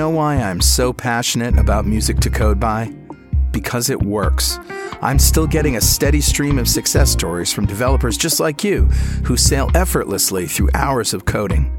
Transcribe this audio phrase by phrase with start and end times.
[0.00, 2.90] Know why I'm so passionate about music to code by?
[3.50, 4.58] Because it works.
[5.02, 8.86] I'm still getting a steady stream of success stories from developers just like you
[9.26, 11.70] who sail effortlessly through hours of coding.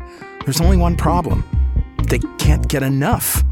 [0.45, 1.43] There's only one problem
[2.09, 3.43] they can't get enough.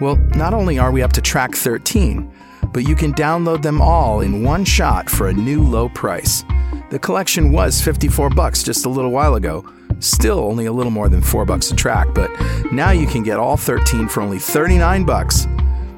[0.00, 2.32] Well, not only are we up to track 13,
[2.72, 6.44] but you can download them all in one shot for a new low price.
[6.88, 9.70] The collection was 54 bucks just a little while ago.
[10.00, 12.30] Still only a little more than 4 bucks a track, but
[12.72, 15.46] now you can get all 13 for only 39 bucks.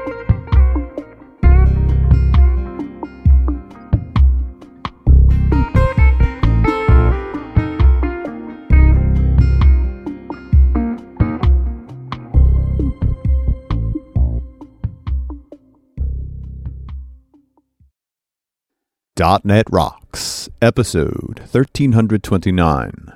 [19.19, 23.11] .NET Rocks, episode 1329,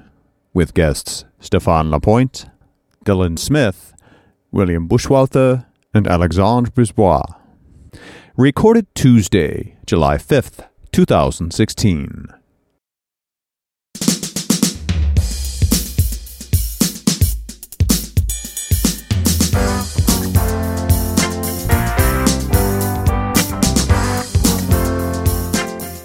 [0.54, 2.46] with guests Stephane LaPointe,
[3.06, 3.94] Dylan Smith,
[4.52, 7.24] William Buchwalter, and Alexandre Brisebois.
[8.36, 12.28] Recorded Tuesday, July 5th, 2016.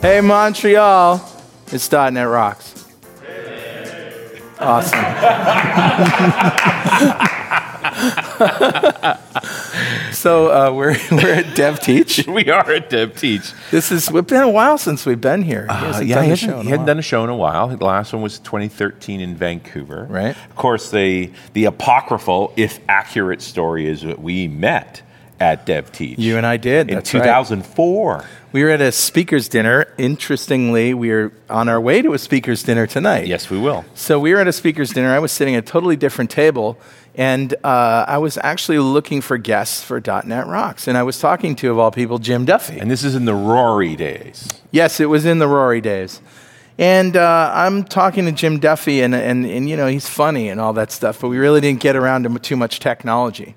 [0.00, 1.20] Hey, Montreal,
[1.72, 2.86] it's .NET Rocks.
[4.60, 4.98] Awesome.
[10.12, 12.26] so uh, we're, we're at DevTeach.
[12.32, 13.52] we are at DevTeach.
[13.72, 15.62] This is it's been a while since we've been here.
[15.62, 17.66] He Uh, yeah, he hasn't, he hadn't done a show in a while.
[17.66, 20.06] The last one was 2013 in Vancouver.
[20.08, 20.30] Right.
[20.30, 25.02] Of course, the the apocryphal, if accurate, story is that we met
[25.40, 26.18] at DevTeach.
[26.18, 26.88] You and I did.
[26.88, 27.22] in that's right.
[27.22, 28.24] 2004.
[28.50, 29.92] We were at a speakers dinner.
[29.98, 33.26] Interestingly, we are on our way to a speakers dinner tonight.
[33.26, 33.84] Yes, we will.
[33.94, 35.12] So we were at a speakers dinner.
[35.12, 36.78] I was sitting at a totally different table,
[37.14, 41.56] and uh, I was actually looking for guests for .NET Rocks, and I was talking
[41.56, 42.78] to, of all people, Jim Duffy.
[42.78, 44.48] And this is in the Rory days.
[44.70, 46.22] Yes, it was in the Rory days.
[46.78, 50.60] And uh, I'm talking to Jim Duffy, and, and, and, you know, he's funny and
[50.60, 53.56] all that stuff, but we really didn't get around to too much technology.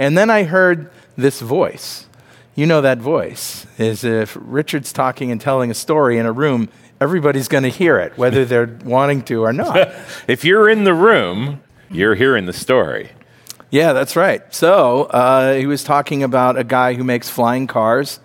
[0.00, 2.06] And then I heard this voice.
[2.54, 6.70] You know that voice is if Richard's talking and telling a story in a room,
[7.00, 9.92] everybody's going to hear it, whether they're wanting to or not.
[10.26, 13.10] If you're in the room, you're hearing the story.
[13.70, 14.42] yeah, that's right.
[14.54, 18.20] So uh, he was talking about a guy who makes flying cars.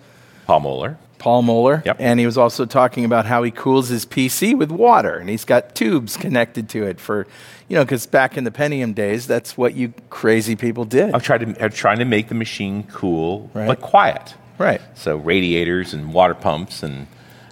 [0.46, 0.98] Paul Moller.
[1.18, 1.82] Paul Moller.
[1.84, 1.96] Yep.
[1.98, 5.44] And he was also talking about how he cools his PC with water, and he's
[5.44, 7.26] got tubes connected to it for,
[7.68, 11.14] you know, because back in the Pentium days, that's what you crazy people did.
[11.14, 13.66] I'm trying to, I'm trying to make the machine cool, Right.
[13.66, 14.34] but quiet.
[14.58, 14.80] Right.
[14.94, 17.06] So radiators and water pumps and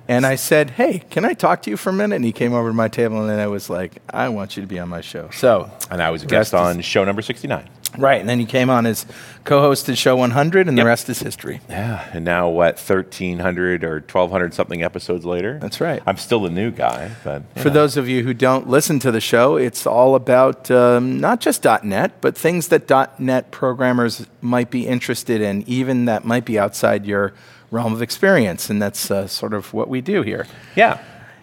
[0.06, 2.52] And I said, "Hey, can I talk to you for a minute?" And he came
[2.52, 4.88] over to my table, and then I was like, "I want you to be on
[4.91, 7.66] my show." So, and I was a guest on show number 69.
[7.99, 9.06] Right, and then he came on as
[9.44, 11.60] co-hosted show 100, and the rest is history.
[11.69, 12.78] Yeah, and now what?
[12.78, 15.59] Thirteen hundred or twelve hundred something episodes later.
[15.60, 16.03] That's right.
[16.06, 17.75] I'm still a new guy, but For know.
[17.75, 21.65] those of you who don't listen to the show, it's all about um, not just
[21.82, 22.88] .NET, but things that
[23.19, 27.32] .NET programmers might be interested in, even that might be outside your
[27.71, 30.47] realm of experience, and that's uh, sort of what we do here.
[30.76, 30.99] yeah,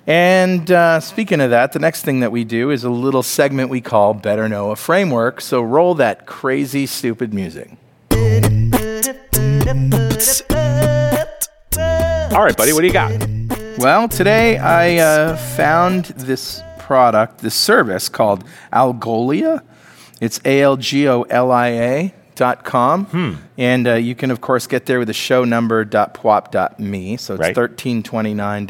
[0.08, 3.70] And uh, speaking of that, the next thing that we do is a little segment
[3.70, 5.42] we call Better Know a Framework.
[5.42, 7.72] So roll that crazy, stupid music.
[12.34, 13.12] all right, buddy, what do you got?
[13.78, 19.62] Well, today I uh, found this product, this service called Algolia.
[20.20, 23.06] It's A L G O L I A dot com.
[23.06, 23.34] Hmm.
[23.58, 26.80] And uh, you can, of course, get there with the show number dot pwop dot
[26.80, 27.18] me.
[27.18, 27.56] So it's Right.
[27.58, 28.66] 1329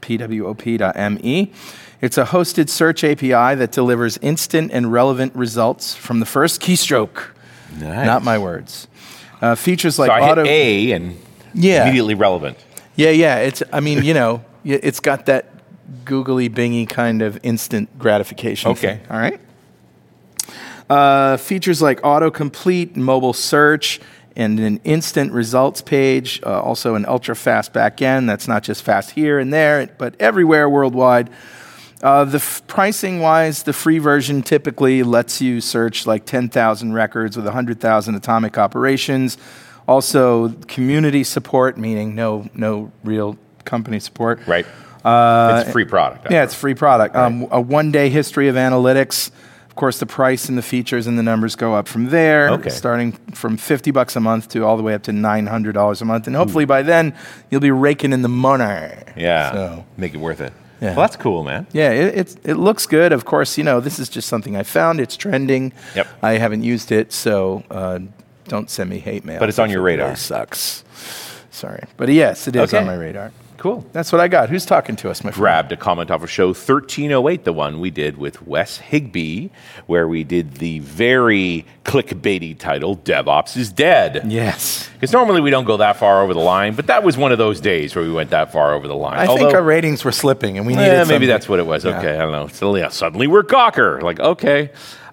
[0.00, 1.52] P-W-O-P dot M-E.
[2.00, 7.30] It's a hosted search API that delivers instant and relevant results from the first keystroke.
[7.78, 8.06] Nice.
[8.06, 8.86] Not my words.
[9.40, 10.44] Uh, features like so auto.
[10.46, 11.16] A and
[11.54, 11.82] Yeah.
[11.82, 12.56] immediately relevant.
[12.96, 13.36] Yeah, yeah.
[13.38, 13.62] It's.
[13.72, 15.46] I mean, you know, it's got that
[16.04, 18.70] googly bingy kind of instant gratification.
[18.72, 18.96] Okay.
[18.96, 19.40] thing, all right.
[20.90, 24.00] Uh, features like autocomplete, mobile search,
[24.38, 26.40] and an instant results page.
[26.46, 30.70] Uh, also, an ultra fast backend that's not just fast here and there, but everywhere
[30.70, 31.28] worldwide.
[32.00, 37.36] Uh, the f- pricing wise, the free version typically lets you search like 10,000 records
[37.36, 39.36] with 100,000 atomic operations.
[39.88, 44.38] Also, community support, meaning no, no real company support.
[44.46, 44.66] Right.
[45.04, 46.30] Uh, it's a free product.
[46.30, 47.16] Yeah, it's a free product.
[47.16, 49.32] Um, a one day history of analytics.
[49.78, 52.68] Of course, the price and the features and the numbers go up from there, Okay.
[52.68, 56.26] starting from 50 bucks a month to all the way up to $900 a month.
[56.26, 57.14] And hopefully by then,
[57.48, 58.92] you'll be raking in the money.
[59.16, 59.52] Yeah.
[59.52, 60.52] So, Make it worth it.
[60.80, 60.96] Yeah.
[60.96, 61.68] Well, that's cool, man.
[61.70, 63.12] yeah, it, it looks good.
[63.12, 64.98] Of course, you know, this is just something I found.
[64.98, 65.72] It's trending.
[65.94, 66.08] Yep.
[66.24, 68.00] I haven't used it, so uh,
[68.48, 69.38] don't send me hate mail.
[69.38, 70.06] But it's on your radar.
[70.06, 70.82] really sucks.
[71.52, 71.84] Sorry.
[71.96, 72.78] But yes, it is Okay.
[72.78, 73.30] on my radar.
[73.58, 73.84] Cool.
[73.92, 74.50] That's what I got.
[74.50, 75.40] Who's talking to us, my friend?
[75.40, 79.48] grabbed a comment off of show 1308, the one we did with Wes Higbee,
[79.86, 84.22] where we did the very clickbaity title, DevOps is Dead.
[84.26, 84.88] Yes.
[84.94, 87.38] Because normally we don't go that far over the line, but that was one of
[87.38, 89.18] those days where we went that far over the line.
[89.18, 91.28] I think our ratings were slipping and we eh, needed yeah, maybe something.
[91.28, 91.84] that's what it was.
[91.84, 91.98] Yeah.
[91.98, 92.46] Okay, I don't know.
[92.46, 94.00] So yeah, suddenly we're Gawker.
[94.02, 94.70] Like, okay.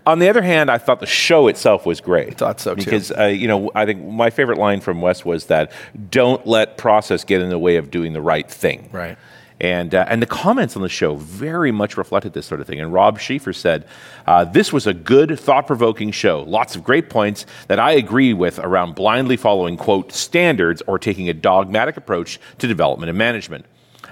[0.08, 2.38] On the other hand, I thought the show itself was great.
[2.38, 2.84] thought so, too.
[2.84, 5.72] Because uh, you know, I think my favorite line from Wes was that
[6.10, 9.18] "Don't let process get in the way of doing the right thing." Right.
[9.60, 12.80] And, uh, and the comments on the show very much reflected this sort of thing.
[12.80, 13.88] And Rob Schieffer said,
[14.28, 16.44] uh, This was a good, thought provoking show.
[16.44, 21.30] Lots of great points that I agree with around blindly following, quote, standards or taking
[21.30, 23.66] a dogmatic approach to development and management.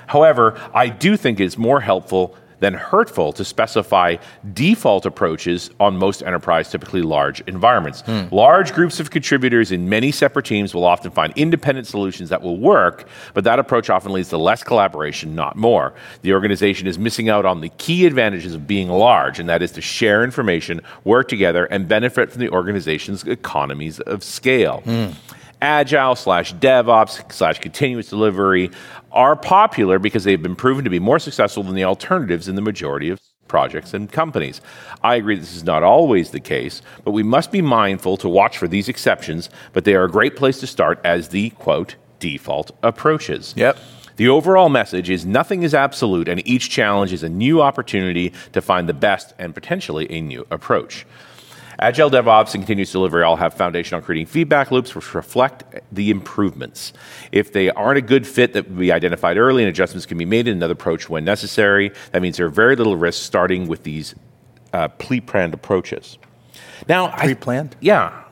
[0.07, 4.15] However, I do think it's more helpful than hurtful to specify
[4.53, 7.99] default approaches on most enterprise, typically large environments.
[8.01, 8.23] Hmm.
[8.31, 12.57] Large groups of contributors in many separate teams will often find independent solutions that will
[12.57, 15.93] work, but that approach often leads to less collaboration, not more.
[16.21, 19.73] The organization is missing out on the key advantages of being large, and that is
[19.73, 25.07] to share information, work together, and benefit from the organization's economies of scale hmm.
[25.61, 28.71] agile slash DevOps slash continuous delivery
[29.13, 32.61] are popular because they've been proven to be more successful than the alternatives in the
[32.61, 34.61] majority of projects and companies.
[35.03, 38.57] I agree this is not always the case, but we must be mindful to watch
[38.57, 42.71] for these exceptions, but they are a great place to start as the quote default
[42.81, 43.53] approaches.
[43.55, 43.77] Yep.
[44.15, 48.61] The overall message is nothing is absolute, and each challenge is a new opportunity to
[48.61, 51.05] find the best and potentially a new approach.
[51.83, 56.11] Agile DevOps and continuous delivery all have foundation on creating feedback loops which reflect the
[56.11, 56.93] improvements.
[57.33, 60.23] If they aren't a good fit that will be identified early and adjustments can be
[60.23, 63.83] made in another approach when necessary, that means there are very little risk starting with
[63.83, 64.15] these
[64.71, 66.17] uh, pre-planned approaches.
[66.87, 67.75] Now, Pre-planned?
[67.81, 68.22] yeah.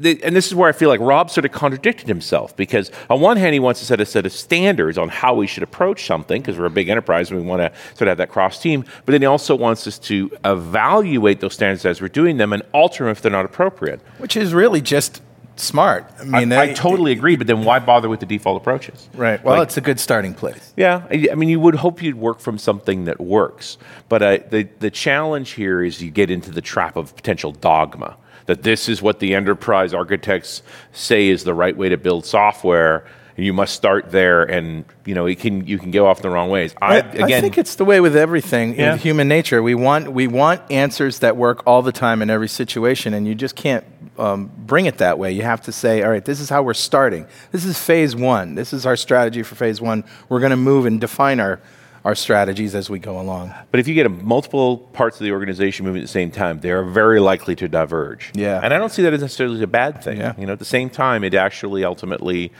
[0.00, 3.20] The, and this is where I feel like Rob sort of contradicted himself because on
[3.20, 6.06] one hand he wants to set a set of standards on how we should approach
[6.06, 8.60] something because we're a big enterprise and we want to sort of have that cross
[8.60, 12.52] team, but then he also wants us to evaluate those standards as we're doing them
[12.52, 14.00] and alter them if they're not appropriate.
[14.18, 15.20] Which is really just
[15.56, 16.08] smart.
[16.18, 19.08] I I, mean, I they- totally agree, but then why bother with the default approaches?
[19.14, 19.42] Right.
[19.42, 20.72] Well, Like- it's a good starting place.
[20.76, 23.78] Yeah, I I mean, you would hope you'd work from something that works,
[24.08, 28.16] but uh, the the challenge here is you get into the trap of potential dogma
[28.48, 30.62] that this is what the enterprise architects
[30.92, 33.04] say is the right way to build software,
[33.36, 36.30] and you must start there, and you know it can you can go off the
[36.30, 36.74] wrong ways.
[36.80, 38.94] I, I, again, I think it's the way with everything Yeah.
[38.94, 39.62] in human nature.
[39.62, 43.34] We want we want answers that work all the time in every situation, and you
[43.34, 43.84] just can't
[44.16, 45.30] um, bring it that way.
[45.30, 47.26] You have to say, all right, this is how we're starting.
[47.52, 48.54] This is phase one.
[48.54, 50.04] This is our strategy for phase one.
[50.30, 51.60] We're going to move and define our
[52.08, 53.52] our strategies as we go along.
[53.70, 56.58] But if you get a, multiple parts of the organization moving at the same time,
[56.60, 58.32] they are very likely to diverge.
[58.34, 58.60] Yeah.
[58.62, 60.16] And I don't see that as necessarily a bad thing.
[60.16, 60.32] Yeah.
[60.38, 62.50] You know, at the same time, it actually ultimately,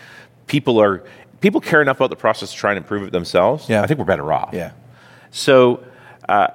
[0.49, 1.03] people are,
[1.41, 3.71] people care enough about the process to try and improve it themselves.
[3.71, 3.81] Yeah.
[3.81, 4.51] I think we're better off.
[4.53, 4.73] Yeah.
[5.31, 5.83] So,
[6.29, 6.49] uh,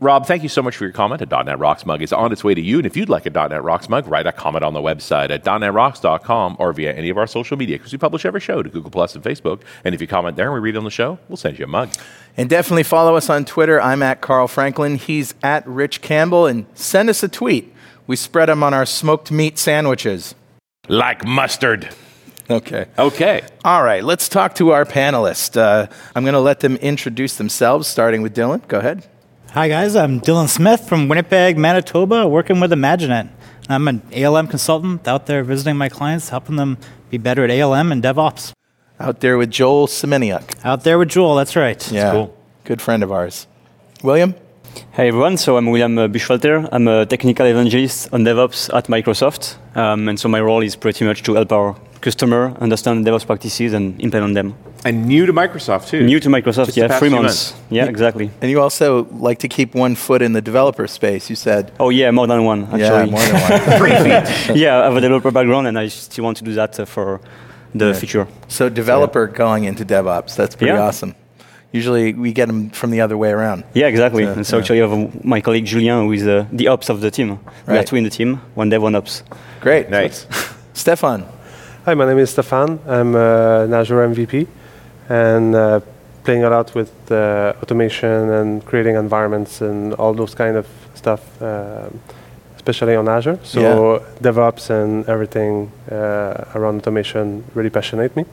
[0.00, 1.20] Rob, thank you so much for your comment.
[1.22, 2.78] A .NET Rocks mug is on its way to you.
[2.78, 5.44] And if you'd like a .NET Rocks mug, write a comment on the website at
[5.44, 8.92] .NETRocks.com or via any of our social media because we publish every show to Google
[8.92, 9.62] Plus and Facebook.
[9.84, 11.64] And if you comment there and we read it on the show, we'll send you
[11.64, 11.90] a mug.
[12.36, 13.82] And definitely follow us on Twitter.
[13.82, 14.94] I'm at Carl Franklin.
[14.94, 16.46] He's at Rich Campbell.
[16.46, 17.74] And send us a tweet.
[18.06, 20.36] We spread them on our smoked meat sandwiches.
[20.86, 21.88] Like mustard.
[22.48, 22.86] Okay.
[22.96, 23.42] Okay.
[23.64, 25.60] All right, let's talk to our panelists.
[25.60, 28.66] Uh, I'm going to let them introduce themselves, starting with Dylan.
[28.68, 29.06] Go ahead.
[29.52, 33.30] Hi guys, I'm Dylan Smith from Winnipeg, Manitoba, working with Imaginet.
[33.70, 36.76] I'm an ALM consultant out there visiting my clients, helping them
[37.08, 38.52] be better at ALM and DevOps.
[39.00, 40.62] Out there with Joel Semeniuk.
[40.66, 41.90] Out there with Joel, that's right.
[41.90, 42.36] Yeah, cool.
[42.64, 43.46] good friend of ours.
[44.02, 44.34] William?
[44.92, 46.68] Hey everyone, so I'm William uh, Buchwalter.
[46.70, 49.56] I'm a technical evangelist on DevOps at Microsoft.
[49.74, 53.72] Um, and so my role is pretty much to help our customer understand DevOps practices
[53.72, 54.54] and implement them.
[54.84, 56.04] And new to Microsoft, too.
[56.04, 57.54] New to Microsoft, Just yeah, past three few months.
[57.68, 58.30] Yeah, exactly.
[58.40, 61.72] And you also like to keep one foot in the developer space, you said.
[61.80, 62.80] Oh yeah, more than one actually.
[62.80, 63.78] Yeah, more than one.
[63.78, 64.56] Three feet.
[64.56, 67.20] yeah, I have a developer background and I still want to do that uh, for
[67.74, 68.26] the future.
[68.48, 70.80] so, developer going into DevOps, that's pretty Yeah.
[70.86, 71.14] awesome.
[71.72, 73.64] Usually we get them from the other way around.
[73.74, 74.22] Yeah, exactly.
[74.22, 74.60] Yeah, and so yeah.
[74.62, 77.38] actually I have my colleague Julien who is uh, the ops of the team.
[77.66, 79.22] We are two in the team, one dev, one ops.
[79.60, 79.90] Great.
[79.90, 80.26] Nice.
[80.72, 81.24] Stephane.
[81.84, 82.78] Hi, my name is Stephane.
[82.86, 84.46] I'm uh, an Azure MVP
[85.08, 85.80] and uh,
[86.24, 91.20] playing a lot with uh, automation and creating environments and all those kind of stuff,
[91.42, 92.00] um,
[92.56, 93.38] especially on Azure.
[93.42, 94.30] So Yeah.
[94.30, 98.24] DevOps and everything uh, around automation really passionate me.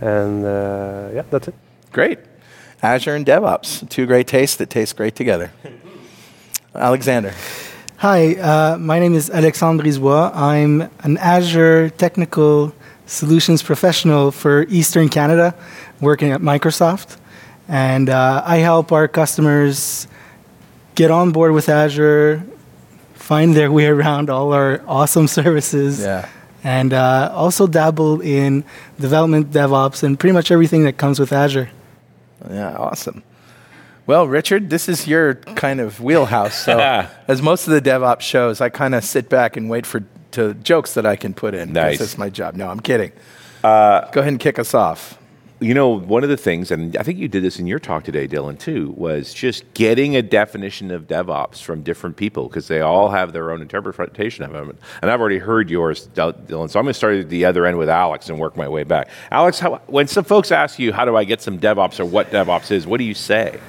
[0.00, 1.54] And uh, yeah, that's it.
[1.92, 2.18] Great.
[2.82, 5.50] Azure and DevOps, two great tastes that taste great together.
[6.74, 7.32] Alexander.
[7.98, 10.32] Hi, uh, my name is Alexandre Brisebois.
[10.34, 12.72] I'm an Azure technical
[13.06, 15.54] solutions professional for Eastern Canada,
[16.02, 17.16] working at Microsoft.
[17.68, 20.06] And uh, I help our customers
[20.94, 22.42] get on board with Azure,
[23.14, 26.28] find their way around all our awesome services, Yeah.
[26.64, 28.64] and uh, also dabble in
[29.00, 31.70] development, DevOps, and pretty much everything that comes with Azure.
[32.50, 33.22] Yeah, awesome.
[34.04, 36.56] Well, Richard, this is your kind of wheelhouse.
[36.64, 36.78] So,
[37.28, 40.54] as most of the DevOps shows, I kind of sit back and wait for to
[40.54, 41.72] jokes that I can put in.
[41.72, 41.98] Nice.
[42.00, 42.56] That's my job.
[42.56, 43.12] No, I'm kidding.
[43.62, 45.16] Uh, Go ahead and kick us off.
[45.62, 48.02] You know, one of the things, and I think you did this in your talk
[48.02, 52.80] today, Dylan, too, was just getting a definition of DevOps from different people because they
[52.80, 54.76] all have their own interpretation of it.
[55.00, 56.68] And I've already heard yours, Dylan.
[56.68, 58.82] So I'm going to start at the other end with Alex and work my way
[58.82, 59.08] back.
[59.30, 62.30] Alex, how, when some folks ask you, how do I get some DevOps or what
[62.30, 63.60] DevOps is, what do you say?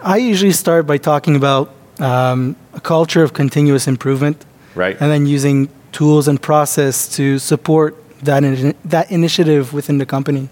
[0.00, 4.44] I usually start by talking about um, a culture of continuous improvement.
[4.74, 4.96] Right.
[5.00, 10.48] and then using tools and process to support that ini- that initiative within the company.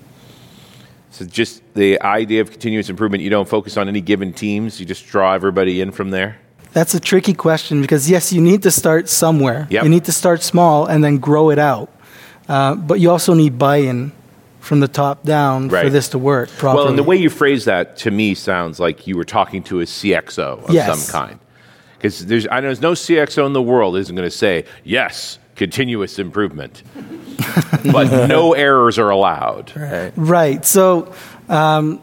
[1.17, 4.85] So just the idea of continuous improvement, you don't focus on any given teams, you
[4.85, 6.37] just draw everybody in from there?
[6.75, 9.67] That's a tricky question because yes, you need to start somewhere.
[9.71, 9.85] Yep.
[9.85, 11.91] You need to start small and then grow it out,
[12.51, 14.13] uh, but you also need buy-in
[14.61, 16.83] from the top down for this to work properly.
[16.83, 19.81] Well, and the way you phrase that to me sounds like you were talking to
[19.81, 21.03] a CXO of Yes.
[21.03, 21.39] some kind.
[21.97, 25.39] Because there's, I know there's no CXO in the world isn't going to say, yes,
[25.57, 26.83] continuous improvement.
[27.93, 29.73] but no errors are allowed.
[29.77, 30.13] Right.
[30.17, 30.65] Right.
[30.65, 31.13] So
[31.49, 32.01] um,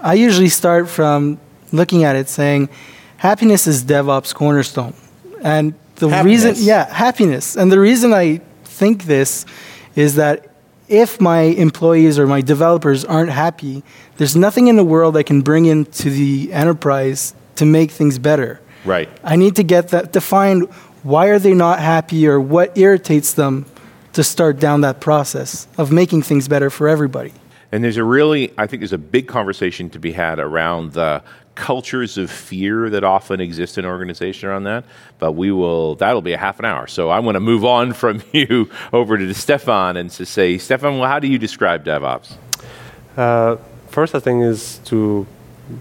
[0.00, 1.38] I usually start from
[1.72, 2.68] looking at it saying,
[3.16, 4.94] happiness is DevOps cornerstone.
[5.42, 7.56] And the reason, yeah, happiness.
[7.56, 9.46] And the reason I think this
[9.94, 10.50] is that
[10.88, 13.82] if my employees or my developers aren't happy,
[14.16, 18.60] there's nothing in the world I can bring into the enterprise to make things better.
[18.84, 19.08] Right.
[19.24, 20.68] I need to get that to find
[21.06, 23.64] why are they not happy or what irritates them
[24.16, 27.32] to start down that process of making things better for everybody.
[27.70, 31.22] And there's a really, I think there's a big conversation to be had around the
[31.54, 34.84] cultures of fear that often exist in organizations around that.
[35.18, 36.86] But we will, that'll be a half an hour.
[36.86, 40.98] So I want to move on from you over to Stephane and to say, Stephane,
[40.98, 42.36] well, how do you describe DevOps?
[43.16, 43.56] Uh,
[43.88, 45.26] first, I think is to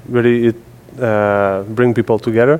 [0.09, 0.55] really it,
[1.01, 2.59] uh, bring people together,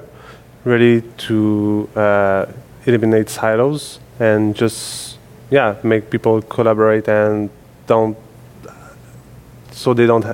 [0.66, 2.46] really to uh,
[2.86, 5.18] eliminate silos and just
[5.50, 7.50] yeah make people collaborate and
[7.88, 8.18] don't
[9.72, 10.26] so they don't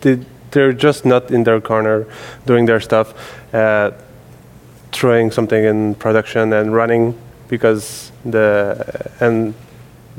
[0.00, 0.18] they,
[0.50, 2.06] they're just not in their corner
[2.46, 3.14] doing their stuff,
[3.54, 3.92] uh,
[4.92, 9.54] throwing something in production and running because the and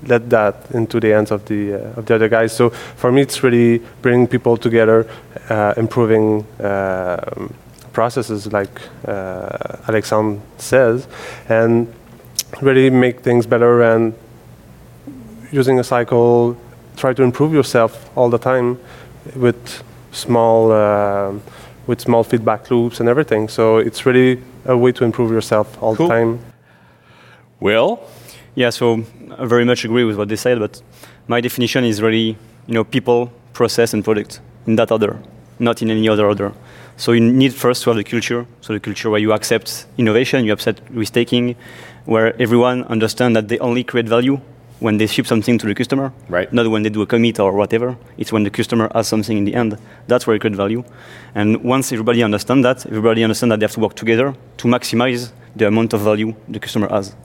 [0.07, 2.55] let that into the hands of the uh, of the other guys.
[2.55, 5.07] So for me, it's really bringing people together,
[5.49, 7.53] uh, improving um
[7.93, 11.07] processes, like uh, Alexandre says,
[11.49, 11.87] and
[12.61, 14.13] really make things better and
[15.51, 16.57] using a cycle.
[16.97, 18.77] Try to improve yourself all the time
[19.35, 21.41] with small um
[21.87, 23.49] with small feedback loops and everything.
[23.49, 26.07] So it's really a way to improve yourself all Cool.
[26.07, 26.39] the time.
[27.59, 27.99] Will?
[28.55, 29.03] Yeah, so
[29.37, 30.81] I very much agree with what they said, but
[31.27, 35.17] my definition is really, you know, people, process, and product in that order,
[35.59, 36.51] not in any other order.
[36.97, 40.45] So you need first to have the culture, so the culture where you accept innovation,
[40.45, 41.55] you accept risk taking,
[42.05, 44.39] where everyone understands that they only create value
[44.79, 46.51] when they ship something to the customer, Right.
[46.51, 47.97] not when they do a commit or whatever.
[48.17, 49.77] It's when the customer has something in the end.
[50.07, 50.83] That's where you create value.
[51.35, 55.31] And once everybody understands that, everybody understands that they have to work together to maximize
[55.55, 57.15] the amount of value the customer has.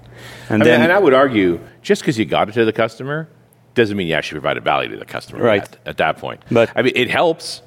[0.50, 2.72] And I mean, then, and I would argue, just because you got it to the
[2.72, 3.28] customer
[3.76, 5.60] doesn't mean you actually provided value to the customer Right.
[5.62, 6.40] yet at that point.
[6.50, 7.62] But- I mean, it helps.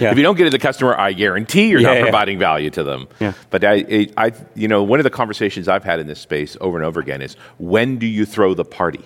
[0.00, 0.10] Yeah.
[0.12, 2.70] if you don't get it to the customer, I guarantee you're Yeah, not providing value
[2.70, 3.08] to them.
[3.20, 3.32] Yeah.
[3.50, 6.78] But I, I, you know, one of the conversations I've had in this space over
[6.78, 9.02] and over again is when do you throw the party?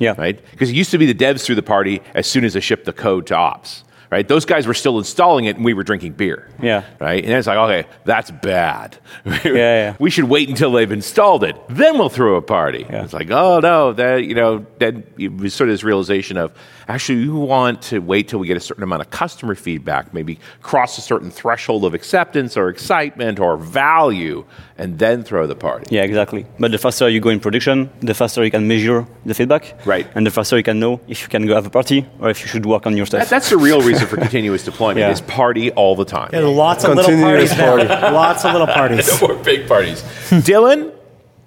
[0.00, 0.40] yeah, right?
[0.50, 2.84] Because it used to be the devs threw the party as soon as they shipped
[2.84, 4.26] the code to ops, right?
[4.26, 6.48] Those guys were still installing it and we were drinking beer.
[6.62, 6.84] Yeah.
[7.00, 7.22] Right?
[7.24, 8.98] And it's like, okay, that's bad.
[9.44, 9.96] yeah.
[9.98, 11.56] We should wait until they've installed it.
[11.68, 12.86] Then we'll throw a party.
[12.88, 13.04] Yeah.
[13.04, 16.52] It's like, oh no, that you know, then it was sort of this realization of
[16.88, 20.38] actually you want to wait till we get a certain amount of customer feedback, maybe
[20.62, 24.44] cross a certain threshold of acceptance or excitement or value,
[24.78, 25.94] and then throw the party.
[25.94, 26.46] Yeah, exactly.
[26.58, 29.74] But the faster you go in production, the faster you can measure the feedback.
[29.86, 30.06] Right.
[30.14, 32.40] And the faster you can know if you can go have a party or if
[32.42, 33.30] you should work on your That, stuff.
[33.30, 35.10] that's the real reason answer for continuous deployment Yeah.
[35.10, 36.30] is party all the time.
[36.32, 37.76] Yeah, lots of little parties now.
[38.12, 39.22] Lots of little parties.
[39.22, 40.02] or big parties.
[40.30, 40.92] Dylan,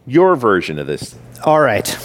[0.05, 1.15] your version of this.
[1.43, 1.97] All right.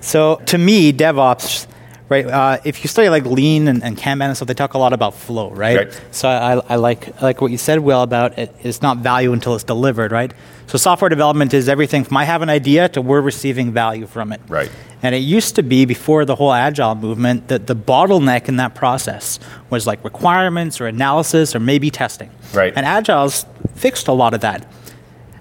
[0.00, 1.66] So to me, DevOps,
[2.08, 2.26] right?
[2.26, 4.92] Uh, if you study like Lean and, and Kanban and stuff, they talk a lot
[4.92, 5.76] about flow, right?
[5.76, 6.00] Right.
[6.10, 9.32] So I, I like I like what you said, Will, about it, it's not value
[9.32, 10.32] until it's delivered, right?
[10.66, 14.32] So software development is everything from I have an idea to we're receiving value from
[14.32, 14.40] it.
[14.48, 14.70] Right.
[15.02, 18.74] And it used to be before the whole agile movement that the bottleneck in that
[18.74, 19.38] process
[19.70, 22.30] was like requirements or analysis or maybe testing.
[22.52, 22.72] Right.
[22.74, 24.66] And agile's fixed a lot of that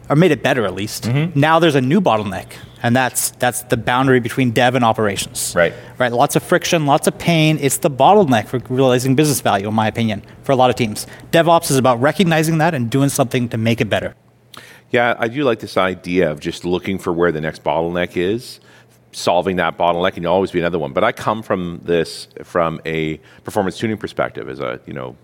[0.10, 1.04] or made it better at least.
[1.04, 1.40] Mm-hmm.
[1.40, 2.48] Now there's a new bottleneck,
[2.84, 5.54] and that's that's the boundary between dev and operations.
[5.56, 5.74] Right.
[5.98, 6.12] Right.
[6.12, 7.58] Lots of friction, lots of pain.
[7.60, 11.08] It's the bottleneck for realizing business value, in my opinion, for a lot of teams.
[11.32, 14.16] DevOps is about recognizing that and doing something to make it better.
[14.92, 18.60] Yeah, I do like this idea of just looking for where the next bottleneck is,
[19.12, 20.94] solving that bottleneck, and you'll always be another one.
[20.94, 25.18] But I come from this from a performance tuning perspective, as a you know,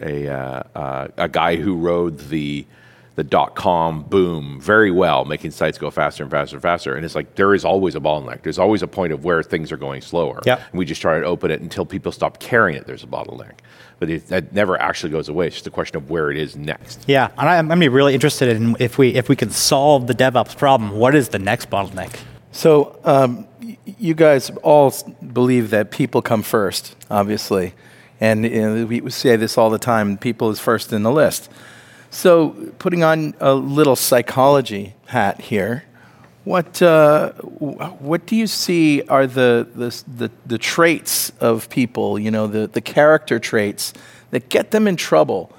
[0.00, 2.66] a uh, uh, a guy who rode the
[3.16, 6.94] the dot com boom very well, making sites go faster and faster and faster.
[6.94, 8.42] And it's like there is always a bottleneck.
[8.42, 10.40] There's always a point of where things are going slower.
[10.46, 10.60] Yep.
[10.70, 13.54] And we just try to open it until people stop caring that there's a bottleneck.
[13.98, 15.48] But it, that never actually goes away.
[15.48, 17.04] It's just a question of where it is next.
[17.06, 19.50] Yeah, and I- I'm going to be really interested in if we if we can
[19.50, 20.92] solve the DevOps problem.
[20.92, 22.18] What is the next bottleneck?
[22.52, 23.46] So, um,
[23.84, 24.94] you guys all
[25.32, 27.74] believe that people come first, obviously.
[28.20, 31.50] And you know, we say this all the time people is first in the list.
[32.10, 35.84] So, putting on a little psychology hat here,
[36.44, 42.30] what, uh, what do you see are the, the, the, the traits of people, you
[42.30, 43.92] know, the, the character traits
[44.30, 45.52] that get them in trouble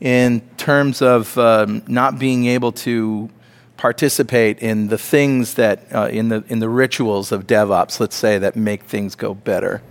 [0.00, 3.30] in terms of um, not being able to
[3.76, 8.38] participate in the things that uh, in the in the rituals of DevOps, let's say,
[8.38, 9.82] that make things go better.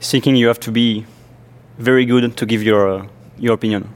[0.00, 1.06] thinking you have to be
[1.78, 3.06] very good to give your uh,
[3.38, 3.88] your opinion.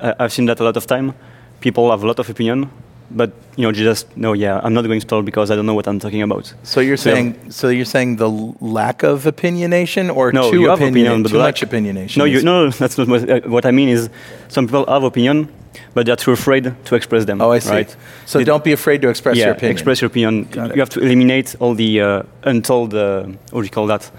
[0.00, 1.14] I've seen that a lot of time.
[1.60, 2.70] People have a lot of opinion,
[3.10, 5.74] but you know, just no, yeah, I'm not going to tell because I don't know
[5.74, 6.52] what I'm talking about.
[6.62, 8.28] So you're saying so you're saying the
[8.60, 12.18] lack of opinionation or No, too opinion, opinion, but too lack- much opinionation?
[12.18, 13.88] No, you, no, that's not what, uh, what I mean.
[13.88, 14.10] Is
[14.48, 15.48] some people have opinion,
[15.94, 17.40] but they're too afraid to express them.
[17.40, 17.70] Oh, I see.
[17.70, 17.96] Right?
[18.26, 19.72] So They- don't be afraid to express yeah, your opinion.
[19.72, 20.44] express your opinion.
[20.50, 20.76] Got it.
[20.76, 22.92] You have to eliminate all the uh, untold.
[22.94, 24.10] Uh, what do you call that?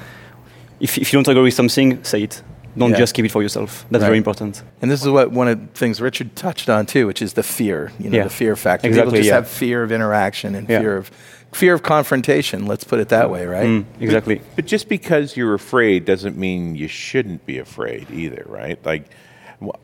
[0.80, 2.42] If, if you don't agree with something, say it.
[2.78, 2.98] Don't Yeah.
[2.98, 3.86] just keep it for yourself.
[3.90, 4.08] That's Right.
[4.08, 4.62] very important.
[4.82, 7.44] And this is what one of the things Richard touched on too, which is the
[7.44, 7.92] fear.
[8.00, 8.24] You know, Yeah.
[8.26, 8.88] the fear factor.
[8.88, 9.36] Exactly, People just yeah.
[9.36, 10.80] have fear of interaction and Yeah.
[10.82, 11.12] fear of
[11.54, 12.66] fear of confrontation.
[12.66, 13.66] Let's put it that way, right?
[13.66, 14.42] Mm, exactly.
[14.56, 18.78] But just because you're afraid doesn't mean you shouldn't be afraid either, right?
[18.86, 19.06] Like,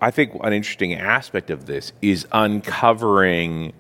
[0.02, 3.74] I think an interesting aspect of this is uncovering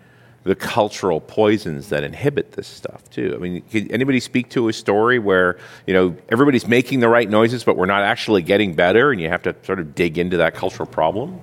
[0.44, 3.34] the cultural poisons that inhibit this stuff too.
[3.36, 7.30] I mean, can anybody speak to a story where you know everybody's making the right
[7.30, 10.38] noises, but we're not actually getting better, and you have to sort of dig into
[10.38, 11.40] that cultural problem?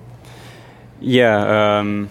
[0.99, 2.09] Yeah, um,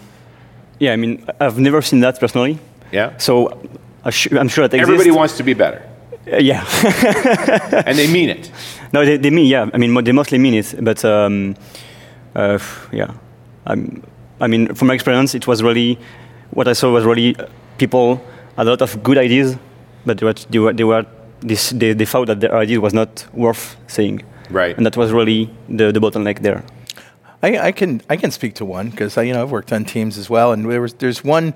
[0.79, 0.91] yeah.
[0.91, 2.59] I mean, I've never seen that personally.
[2.91, 3.15] Yeah.
[3.17, 3.47] So
[4.03, 4.81] I'm sure that exists.
[4.81, 5.81] Everybody wants to be better,
[6.31, 6.65] Uh, yeah.
[7.85, 8.51] and they mean it.
[8.91, 9.69] no, they, they mean yeah.
[9.73, 11.55] I mean, they mostly mean it, but um,
[12.35, 12.59] uh,
[12.91, 13.13] yeah.
[13.65, 14.03] I'm,
[14.41, 15.97] I mean, from my experience, it was really
[16.51, 18.21] what I saw was really uh, people
[18.57, 19.57] had a lot of good ideas,
[20.05, 21.05] but they were they were, they, were
[21.41, 24.75] this, they, they thought that their idea was not worth saying, Right.
[24.77, 26.63] and that was really the, the bottleneck there.
[27.43, 29.85] I, I can I can speak to one because I you know I've worked on
[29.85, 31.53] teams as well, and there was there's one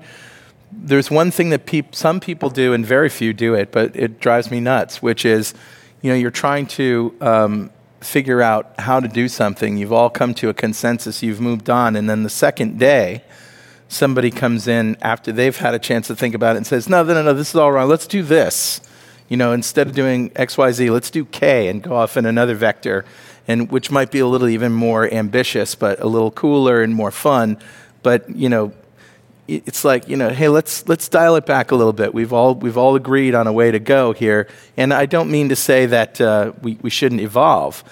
[0.72, 4.18] there's one thing that peop, some people do and very few do it, but it
[4.20, 5.54] drives me nuts, which is
[6.02, 9.76] you know you're trying to um, figure out how to do something.
[9.76, 11.22] You've all come to a consensus.
[11.22, 13.22] You've moved on, and then the second day.
[13.88, 17.02] Somebody comes in after they've had a chance to think about it and says, "No,
[17.02, 17.88] no, no, no, this is all wrong.
[17.88, 18.80] Let's do this."
[19.28, 22.26] You know, instead of doing X, Y, Z, let's do K and go off in
[22.26, 23.04] another vector,
[23.48, 27.10] and which might be a little even more ambitious, but a little cooler and more
[27.10, 27.58] fun.
[28.02, 28.72] But you know,
[29.48, 32.12] it's like you know, hey, let's let's dial it back a little bit.
[32.14, 35.48] We've all we've all agreed on a way to go here, and I don't mean
[35.50, 37.84] to say that uh, we we shouldn't evolve,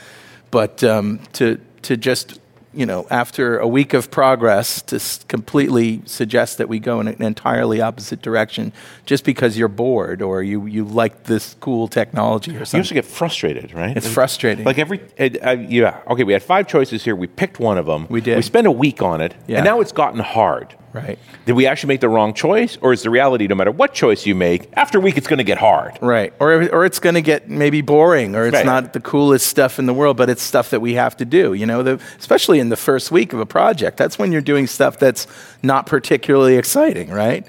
[0.51, 2.41] but um, to to just
[2.75, 7.09] you know, after a week of progress, to s- completely suggest that we go in
[7.09, 8.73] an entirely opposite direction
[9.07, 12.79] just because you're bored or you, you like this cool technology or something.
[12.79, 13.97] You also get frustrated, right?
[13.97, 14.65] It's frustrating.
[14.65, 17.17] Like every, uh, uh, yeah, okay, we had five choices here.
[17.17, 18.07] We picked one of them.
[18.11, 18.37] We did.
[18.37, 19.59] We spent a week on it, Yeah.
[19.59, 20.75] and now it's gotten hard.
[20.95, 21.19] Right.
[21.45, 24.27] Did we actually make the wrong choice, or is the reality no matter what choice
[24.27, 25.99] you make, after a week it's going to get hard?
[26.01, 26.33] Right.
[26.39, 28.65] Or, or it's going to get maybe boring or it's Right.
[28.65, 31.53] not the coolest stuff in the world, but it's stuff that we have to do,
[31.53, 33.97] you know, the, especially in the first week of a project.
[33.97, 35.27] That's when you're doing stuff that's
[35.65, 37.45] not particularly exciting, right?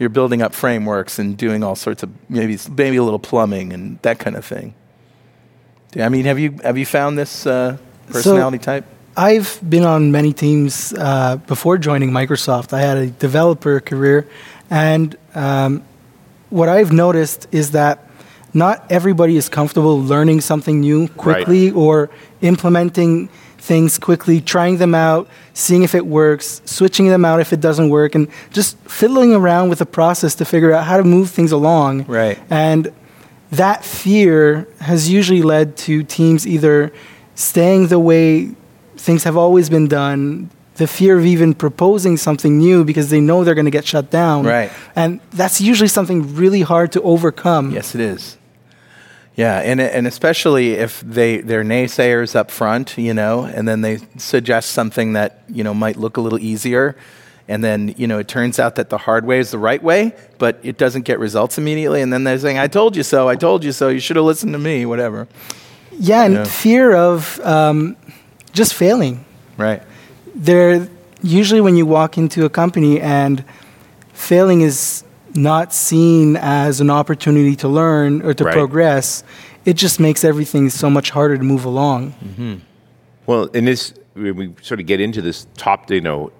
[0.00, 4.00] You're building up frameworks and doing all sorts of maybe maybe a little plumbing and
[4.02, 4.74] that kind of thing.
[5.96, 7.76] I mean, have you have you found this uh,
[8.08, 8.84] personality type?
[9.16, 12.72] I've been on many teams uh, before joining Microsoft.
[12.72, 14.26] I had a developer career,
[14.70, 15.82] and um,
[16.48, 18.06] what I've noticed is that
[18.54, 21.76] not everybody is comfortable learning something new quickly Right.
[21.76, 27.52] or implementing things quickly, trying them out, seeing if it works, switching them out if
[27.52, 31.04] it doesn't work, and just fiddling around with the process to figure out how to
[31.04, 32.04] move things along.
[32.06, 32.38] Right.
[32.48, 32.92] And
[33.50, 36.92] that fear has usually led to teams either
[37.34, 38.50] staying the way
[39.00, 43.44] things have always been done, the fear of even proposing something new because they know
[43.44, 44.44] they're going to get shut down.
[44.44, 44.70] Right.
[44.94, 47.70] And that's usually something really hard to overcome.
[47.70, 48.36] Yes, it is.
[49.36, 53.98] Yeah, and and especially if they they're naysayers up front, you know, and then they
[54.18, 56.94] suggest something that you know might look a little easier,
[57.48, 60.12] and then you know it turns out that the hard way is the right way,
[60.36, 63.36] but it doesn't get results immediately, and then they're saying, "I told you so, I
[63.36, 65.26] told you so, you should have listened to me," whatever.
[65.92, 67.96] Yeah, and fear of um,
[68.52, 69.24] just failing.
[69.56, 69.82] Right.
[70.34, 70.88] There,
[71.22, 73.44] usually when you walk into a company and
[74.12, 78.54] failing is not seen as an opportunity to learn or to Right.
[78.54, 79.22] progress,
[79.64, 82.12] it just makes everything so much harder to move along.
[82.24, 82.54] Mm-hmm.
[83.26, 86.32] Well, in this, we sort of get into this top, you know,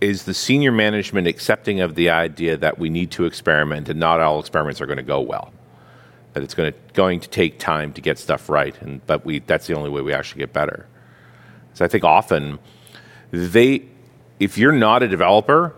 [0.00, 4.18] is the senior management accepting of the idea that we need to experiment and not
[4.20, 5.52] all experiments are going to go well?
[6.32, 9.40] That it's going to, going to take time to get stuff right, and but we
[9.40, 10.86] that's the only way we actually get better.
[11.74, 12.58] So I think often
[13.30, 13.84] they,
[14.38, 15.74] if you're not a developer,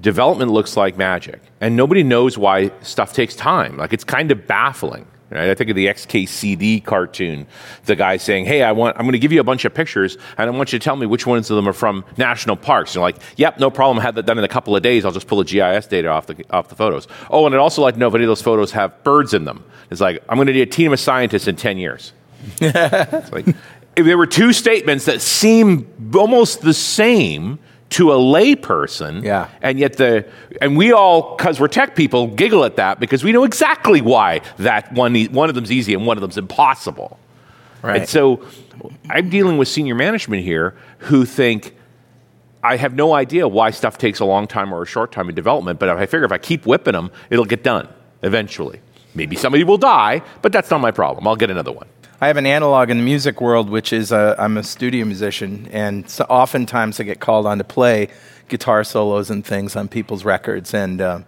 [0.00, 3.76] development looks like magic, and nobody knows why stuff takes time.
[3.76, 5.06] Like it's kind of baffling.
[5.30, 5.48] Right?
[5.48, 7.46] I think of the XKCD cartoon,
[7.86, 10.18] the guy saying, "Hey, I want, I'm going to give you a bunch of pictures,
[10.36, 12.94] and I want you to tell me which ones of them are from national parks."
[12.94, 13.98] You're like, "Yep, no problem.
[13.98, 15.06] I had that done in a couple of days.
[15.06, 17.80] I'll just pull the GIS data off the off the photos." Oh, and I'd also
[17.80, 19.64] like to know if any of those photos have birds in them.
[19.90, 22.12] It's like I'm going to need a team of scientists in ten years.
[22.60, 23.46] It's like
[23.96, 27.58] there were two statements that seem almost the same
[27.90, 29.48] to a layperson, Yeah.
[29.60, 30.26] and yet the
[30.62, 34.40] and we all because we're tech people giggle at that because we know exactly why
[34.58, 37.18] that one one of them's easy and one of them's impossible.
[37.82, 38.00] Right.
[38.00, 38.46] And so
[39.10, 41.74] I'm dealing with senior management here who think
[42.64, 45.34] I have no idea why stuff takes a long time or a short time in
[45.34, 47.88] development, but I figure if I keep whipping them, it'll get done
[48.22, 48.80] eventually.
[49.14, 51.26] Maybe somebody will die, but that's not my problem.
[51.26, 51.88] I'll get another one.
[52.22, 55.68] I have an analog in the music world, which is uh, I'm a studio musician,
[55.72, 58.10] and so oftentimes I get called on to play
[58.46, 60.72] guitar solos and things on people's records.
[60.72, 61.24] And, um,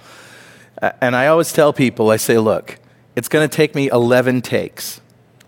[1.01, 2.79] and I always tell people, I say, look,
[3.17, 5.01] it's going to take me 11 takes,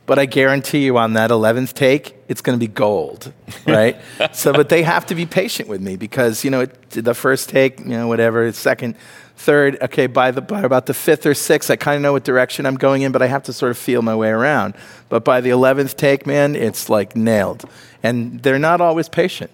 [0.04, 3.32] but I guarantee you on that 11th take, it's going to be gold,
[3.68, 3.96] right?
[4.32, 7.50] so, but they have to be patient with me because, you know, it, the first
[7.50, 8.96] take, you know, whatever, second,
[9.36, 12.24] third, okay, by, the, by about the fifth or sixth, I kind of know what
[12.24, 14.74] direction I'm going in, but I have to sort of feel my way around.
[15.08, 17.64] But by the 11th take, man, it's like nailed.
[18.02, 19.50] And they're not always patient,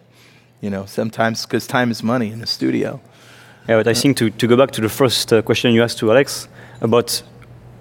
[0.60, 3.00] you know, sometimes because time is money in the studio.
[3.68, 5.98] Yeah, but I think to, to go back to the first uh, question you asked
[5.98, 6.48] to Alex
[6.80, 7.22] about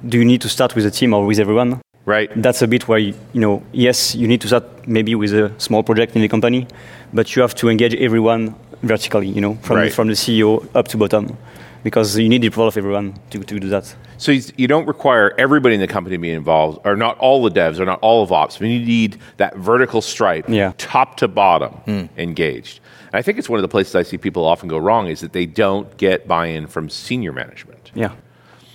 [0.07, 1.79] do you need to start with a team or with everyone?
[2.05, 2.31] Right.
[2.35, 5.51] That's a bit where, you, you know, yes, you need to start maybe with a
[5.59, 6.67] small project in the company,
[7.13, 9.89] but you have to engage everyone vertically, you know, from, Right.
[9.89, 11.37] the, from the CEO up to bottom,
[11.83, 13.95] because you need the approval of everyone to, to do that.
[14.17, 17.41] So you you don't require everybody in the company to be involved, or not all
[17.43, 18.57] the devs, or not all of ops.
[18.57, 20.73] But you need that vertical stripe, Yeah.
[20.77, 22.05] top to bottom, hmm.
[22.17, 22.79] engaged.
[23.07, 25.21] And I think it's one of the places I see people often go wrong is
[25.21, 28.11] that they don't get buy-in from senior management, Yeah.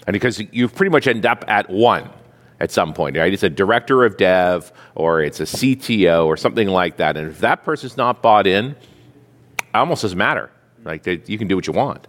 [0.07, 2.11] and because you pretty much end up at one
[2.59, 3.33] at some point, right?
[3.33, 7.17] It's a director of dev, or it's a CTO, or something like that.
[7.17, 8.71] And if that person's not bought in,
[9.59, 10.51] it almost doesn't matter.
[10.83, 12.07] Like they, you can do what you want.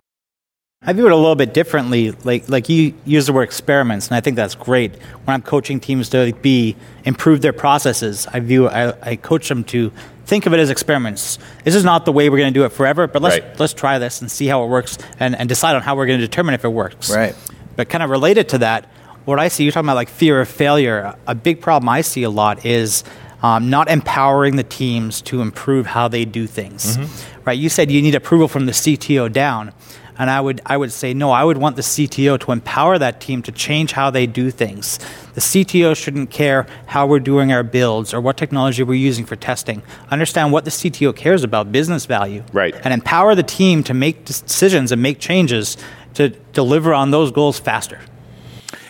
[0.84, 2.12] I view it a little bit differently.
[2.12, 4.96] Like like you use the word experiments, and I think that's great.
[5.26, 9.64] When I'm coaching teams to be improve their processes, I view I, I coach them
[9.66, 9.92] to
[10.26, 11.40] think of it as experiments.
[11.64, 13.60] This is not the way we're going to do it forever, but let's Right.
[13.60, 16.20] let's try this and see how it works, and, and decide on how we're going
[16.20, 17.14] to determine if it works.
[17.14, 17.36] Right.
[17.76, 18.86] But kind of related to that,
[19.26, 21.16] what I see, you're talking about like fear of failure.
[21.26, 23.04] A big problem I see a lot is
[23.42, 27.00] um, not empowering the teams to improve how they do things.
[27.46, 27.58] Right?
[27.58, 29.74] You said you need approval from the CTO down.
[30.20, 33.22] And I would, I would say, no, I would want the CTO to empower that
[33.22, 34.98] team to change how they do things.
[35.36, 39.36] The CTO shouldn't care how we're doing our builds or what technology we're using for
[39.36, 39.84] testing.
[40.10, 42.44] Understand what the CTO cares about, business value.
[42.52, 42.76] Right.
[42.84, 45.78] And empower the team to make decisions and make changes
[46.16, 48.02] to deliver on those goals faster.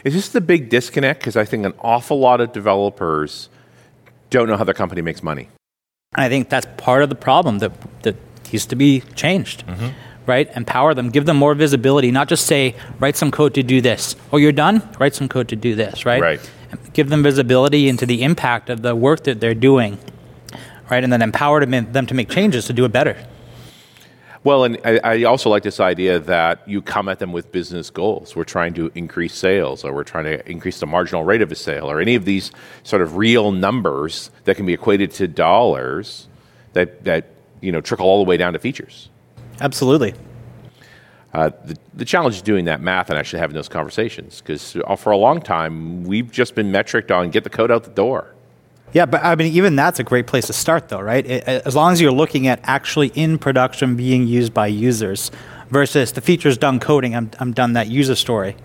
[0.03, 1.19] Is this the big disconnect?
[1.19, 3.49] Because I think an awful lot of developers
[4.29, 5.49] don't know how their company makes money.
[6.15, 8.15] And I think that's part of the problem that, that
[8.51, 9.65] needs to be changed.
[9.67, 9.87] Mm-hmm.
[10.27, 10.55] Right?
[10.55, 14.15] Empower them, give them more visibility, not just say, write some code to do this.
[14.31, 14.87] Oh, you're done?
[14.99, 16.21] Write some code to do this, right?
[16.21, 16.51] Right.
[16.93, 19.97] Give them visibility into the impact of the work that they're doing.
[20.91, 21.03] right?
[21.03, 23.25] And then empower them, them to make changes to do it better.
[24.47, 27.89] Well, and I, I, also like this idea that you come at them with business
[27.89, 28.33] goals.
[28.33, 31.55] We're trying to increase sales, or we're trying to increase the marginal rate of a
[31.55, 32.51] sale, or any of these
[32.83, 36.29] sort of real numbers that can be equated to dollars
[36.71, 37.25] that, that
[37.59, 39.09] you know trickle all the way down to features.
[39.59, 40.13] Absolutely.
[41.33, 44.95] Uh, the, the challenge is doing that math and actually having those conversations because uh,
[44.95, 48.33] for a long time we've just been metriced on get the code out the door.
[48.93, 51.25] Yeah, but I mean, even that's a great place to start, though, right?
[51.25, 55.29] It, as long as you're looking at actually in production being used by users
[55.69, 58.55] versus the features done coding, I'm, I'm done that user story,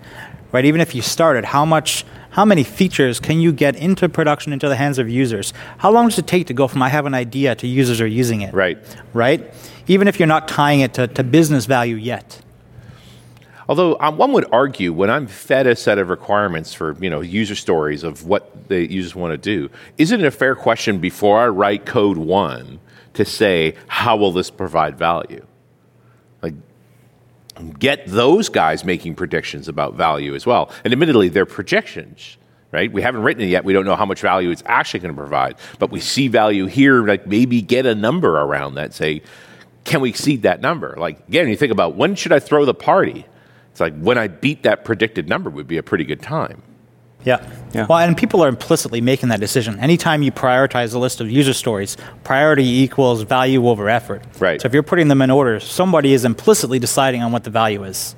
[0.53, 0.63] right?
[0.63, 4.67] Even if you started, how much, how many features can you get into production into
[4.67, 5.53] the hands of users?
[5.77, 8.07] How long does it take to go from I have an idea to users are
[8.07, 8.55] using it?
[8.55, 8.79] Right.
[9.13, 9.53] Right?
[9.87, 12.41] Even if you're not tying it to, to business value yet.
[13.69, 17.21] Although um, one would argue, when I'm fed a set of requirements for you know
[17.21, 19.69] user stories of what the users want to do,
[19.99, 22.79] isn't it a fair question before I write code one
[23.13, 25.45] to say how will this provide value?
[27.79, 30.71] Get those guys making predictions about value as well.
[30.83, 32.37] And admittedly, they're projections,
[32.71, 32.91] right?
[32.91, 33.63] We haven't written it yet.
[33.63, 36.65] We don't know how much value it's actually going to provide, but we see value
[36.65, 37.05] here.
[37.05, 38.93] Like maybe get a number around that.
[38.93, 39.21] Say,
[39.83, 40.95] can we exceed that number?
[40.97, 43.25] Like again, you think about when should I throw the party?
[43.71, 46.61] It's like when I beat that predicted number would be a pretty good time.
[47.23, 47.49] Yeah.
[47.73, 47.85] yeah.
[47.87, 49.79] Well, and people are implicitly making that decision.
[49.79, 54.23] Anytime you prioritize a list of user stories, priority equals value over effort.
[54.39, 54.61] Right.
[54.61, 57.83] So if you're putting them in order, somebody is implicitly deciding on what the value
[57.83, 58.15] is.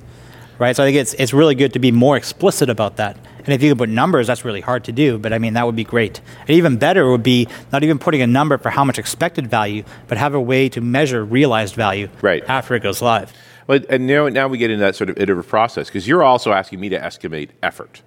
[0.58, 0.74] Right.
[0.74, 3.18] So I think it's it's really good to be more explicit about that.
[3.38, 5.18] And if you can put numbers, that's really hard to do.
[5.18, 6.20] But I mean, that would be great.
[6.40, 9.84] And even better would be not even putting a number for how much expected value,
[10.08, 12.42] but have a way to measure realized value right.
[12.48, 13.32] after it goes live.
[13.66, 16.52] But and now, now we get into that sort of iterative process because you're also
[16.52, 18.02] asking me to estimate effort.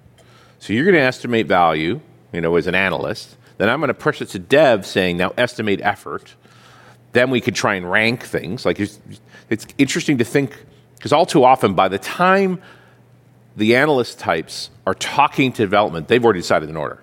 [0.60, 2.02] So you're going to estimate value,
[2.34, 3.38] you know, as an analyst.
[3.58, 6.36] Then I'm going to push it to dev saying, now estimate effort.
[7.14, 8.66] Then we could try and rank things.
[8.66, 9.00] Like it's,
[9.50, 10.56] it's interesting to think
[10.96, 12.62] because all too often, by the time
[13.56, 17.02] the analyst types are talking to development, they've already decided an order.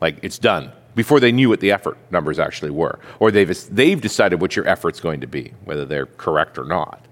[0.00, 4.00] Like it's done before they knew what the effort numbers actually were, or they've they've
[4.00, 7.04] decided what your effort's going to be, whether they're correct or not.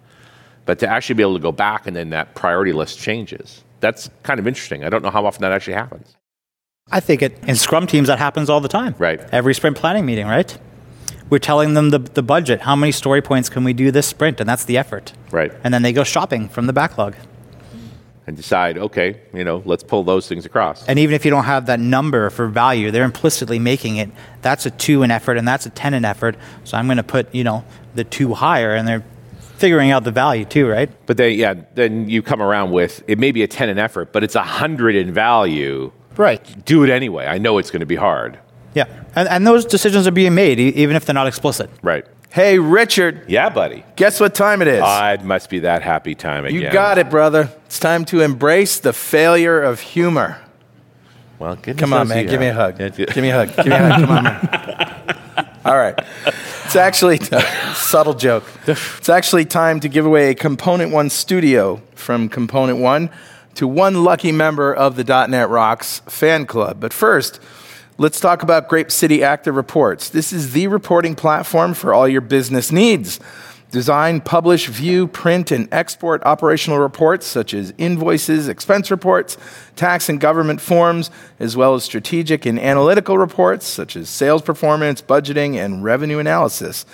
[0.64, 4.10] But to actually be able to go back and then that priority list changes, that's
[4.22, 4.84] kind of interesting.
[4.84, 6.16] I don't know how often that actually happens.
[6.90, 8.94] I think it, in Scrum teams that happens all the time.
[8.98, 9.20] Right.
[9.32, 10.56] Every sprint planning meeting, right?
[11.28, 12.60] We're telling them the, the budget.
[12.60, 14.40] How many story points can we do this sprint?
[14.40, 15.12] And that's the effort.
[15.32, 15.52] Right.
[15.64, 17.16] And then they go shopping from the backlog.
[18.28, 20.84] And decide, okay, you know, let's pull those things across.
[20.86, 24.10] And even if you don't have that number for value, they're implicitly making it.
[24.42, 26.36] That's a two in effort, and that's a ten in effort.
[26.64, 29.04] So I'm going to put, you know, the two higher, and they're
[29.56, 30.90] figuring out the value too, right?
[31.06, 34.12] But then, yeah, then you come around with it may be a 10 in effort,
[34.12, 35.92] but it's a 100 in value.
[36.16, 36.64] Right.
[36.64, 37.26] Do it anyway.
[37.26, 38.38] I know it's going to be hard.
[38.74, 38.86] Yeah.
[39.14, 41.70] And, and those decisions are being made, even if they're not explicit.
[41.82, 42.06] Right.
[42.30, 43.24] Hey, Richard.
[43.28, 43.82] Yeah, buddy.
[43.96, 44.82] Guess what time it is?
[44.82, 46.60] Uh, it must be that happy time again.
[46.60, 47.50] You got it, brother.
[47.64, 50.38] It's time to embrace the failure of humor.
[51.38, 52.26] Well, come on, man.
[52.26, 52.78] Give me a hug.
[52.78, 53.56] Give me a hug.
[53.56, 54.04] Give me a hug.
[54.04, 55.18] Come on, man.
[55.70, 55.98] All right.
[56.64, 57.18] It's actually
[57.74, 58.44] subtle joke.
[58.68, 63.10] It's actually time to give away a ComponentOne studio from ComponentOne
[63.56, 66.78] to one lucky member of the .NET Rocks fan club.
[66.78, 67.40] But first,
[67.98, 70.12] let's talk about GrapeCity ActiveReports.
[70.12, 73.18] This is the reporting platform for all your business needs.
[73.76, 79.36] Design, publish, view, print, and export operational reports such as invoices, expense reports,
[79.76, 85.02] tax and government forms, as well as strategic and analytical reports such as sales performance,
[85.02, 86.86] budgeting, and revenue analysis.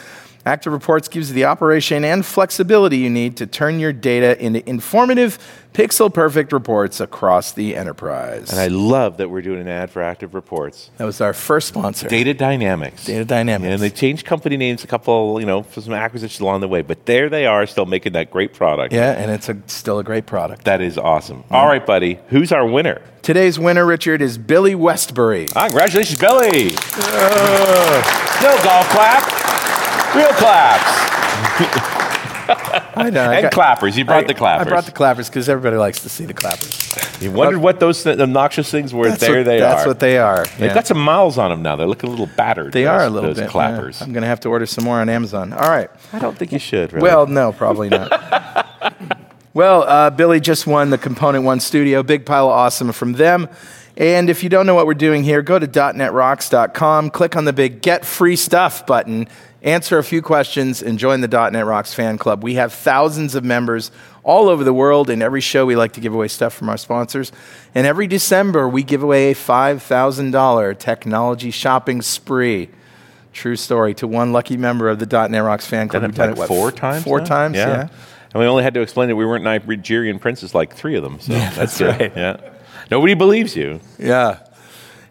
[0.46, 5.38] ActiveReports gives you the operation and flexibility you need to turn your data into informative,
[5.72, 8.50] pixel perfect reports across the enterprise.
[8.50, 10.90] And I love that we're doing an ad for ActiveReports.
[10.96, 12.08] That was our first sponsor.
[12.08, 13.04] Data Dynamics.
[13.04, 13.70] Data Dynamics.
[13.70, 16.82] And they changed company names a couple, you know, for some acquisitions along the way,
[16.82, 18.92] but there they are still making that great product.
[18.92, 20.64] Yeah, and it's a, still a great product.
[20.64, 21.44] That is awesome.
[21.44, 21.54] Mm-hmm.
[21.54, 22.18] All right, buddy.
[22.28, 23.00] Who's our winner?
[23.22, 25.46] Today's winner, Richard, is Billy Westbury.
[25.54, 26.72] Ah, congratulations, Billy.
[26.96, 29.61] Uh, no golf clap.
[30.14, 31.12] Real claps.
[32.94, 33.22] I know.
[33.22, 33.96] I and got, clappers.
[33.96, 34.66] You brought I, the clappers.
[34.66, 37.22] I brought the clappers because everybody likes to see the clappers.
[37.22, 39.08] You wondered what those obnoxious things were.
[39.08, 39.76] That's there what, they that's are.
[39.76, 40.44] That's what they are.
[40.58, 41.76] They've got some miles on them now.
[41.76, 42.72] They look a little battered.
[42.72, 43.50] They those, are a little those bit.
[43.50, 44.00] clappers.
[44.00, 44.06] Yeah.
[44.06, 45.52] I'm going to have to order some more on Amazon.
[45.52, 45.88] All right.
[46.12, 46.92] I don't think you should.
[46.92, 47.02] Really.
[47.02, 48.66] Well, no, probably not.
[49.54, 52.02] well, uh, Billy just won the ComponentOne Studio.
[52.02, 53.48] Big pile of awesome from them.
[53.96, 57.52] And if you don't know what we're doing here, go to .netrocks.com, click on the
[57.52, 59.28] big Get Free Stuff button,
[59.62, 62.42] answer a few questions, and join the .NET Rocks fan club.
[62.42, 63.90] We have thousands of members
[64.24, 65.08] all over the world.
[65.08, 67.32] In every show, we like to give away stuff from our sponsors.
[67.74, 72.70] And every December, we give away a $5,000 technology shopping spree.
[73.32, 73.94] True story.
[73.94, 76.02] To one lucky member of the .NET Rocks fan club.
[76.02, 77.04] We've done like what, four times.
[77.04, 77.24] Four now?
[77.24, 77.88] times, yeah.
[78.34, 81.20] And we only had to explain that we weren't Nigerian princes like three of them.
[81.20, 81.98] So that's right.
[81.98, 82.12] good.
[82.16, 82.36] Yeah.
[82.90, 83.80] Nobody believes you.
[83.98, 84.38] Yeah.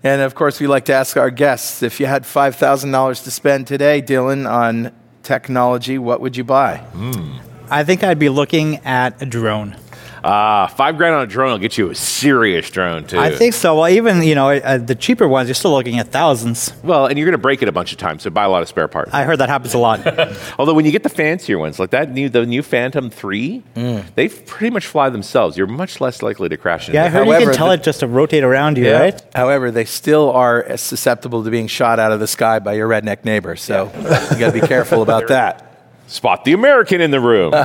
[0.04, 3.68] And of course, we like to ask our guests if you had $5,000 to spend
[3.68, 6.78] today, Dylan, on technology, what would you buy?
[6.78, 7.38] Hmm.
[7.70, 9.78] I think I'd be looking at a drone.
[10.24, 13.18] Ah, five grand on a drone will get you a serious drone too.
[13.20, 13.80] I think so.
[13.80, 16.74] Well, even you know uh, the cheaper ones, you're still looking at thousands.
[16.84, 18.62] Well, and you're going to break it a bunch of times, so buy a lot
[18.62, 19.14] of spare parts.
[19.14, 20.06] I heard that happens a lot.
[20.60, 24.04] Although when you get the fancier ones, like that new the new Phantom Three, Mm.
[24.16, 25.58] they pretty much fly themselves.
[25.58, 27.14] You're much less likely to crash into yeah, I them.
[27.14, 29.00] heard you However, can tell the- it just to rotate around you, Yeah.
[29.00, 29.22] right?
[29.36, 33.26] However, they still are susceptible to being shot out of the sky by your redneck
[33.26, 33.56] neighbor.
[33.56, 35.71] So you got to be careful about that.
[36.12, 37.54] Spot the American in the room.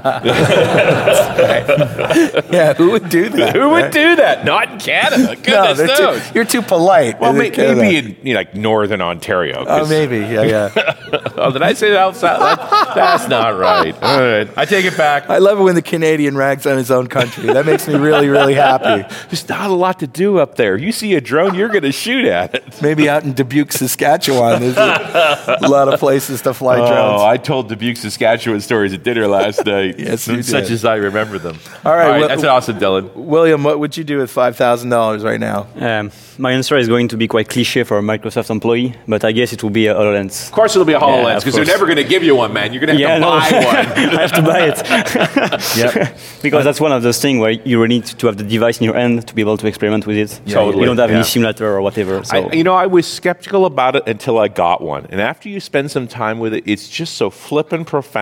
[2.56, 3.54] Yeah, who would do that?
[3.56, 3.92] Who would right?
[3.92, 4.44] do that?
[4.44, 5.16] Not in Canada.
[5.46, 6.28] No, Goodness knows.
[6.28, 7.20] too, you're too polite.
[7.20, 9.64] well, may, maybe in you know, like northern Ontario.
[9.66, 10.18] Oh, maybe.
[10.18, 10.92] Yeah, yeah.
[11.36, 12.40] Oh, did I say that outside?
[12.40, 13.94] That- that's not right.
[14.02, 15.28] All right, I take it back.
[15.28, 17.44] I love it when the Canadian rags on his own country.
[17.52, 19.06] That makes me really, really happy.
[19.28, 20.76] There's not a lot to do up there.
[20.76, 22.82] You see a drone, you're going to shoot at it.
[22.82, 27.20] Maybe out in Dubuque, Saskatchewan, there's a lot of places to fly oh, drones.
[27.20, 29.98] Oh, I told Dubuque, Saskatchewan stories at dinner last night.
[29.98, 30.72] Yes, you such did.
[30.72, 31.58] as I remember them.
[31.84, 33.14] All right, well- that's awesome, Dylan.
[33.14, 35.66] William, what would you do with five thousand dollars right now?
[35.76, 39.32] Um, my answer is going to be quite cliche for a Microsoft employee, but I
[39.32, 40.46] guess it will be a HoloLens.
[40.46, 42.52] Of course, it'll be a HoloLens Yeah, because they're never going to give you one,
[42.52, 42.72] man.
[42.74, 43.30] You're going to have Yeah, to no.
[43.30, 43.76] buy one.
[44.18, 44.76] I have to buy it.
[45.76, 46.18] Yep.
[46.42, 48.84] because that's one of those things where you really need to have the device in
[48.84, 50.40] your hand to be able to experiment with it.
[50.50, 51.16] Totally, You don't have yeah.
[51.16, 52.22] any simulator or whatever.
[52.24, 55.06] So I, you know, I was skeptical about it until I got one.
[55.10, 58.16] And after you spend some time with it, it's just so flippin' profound.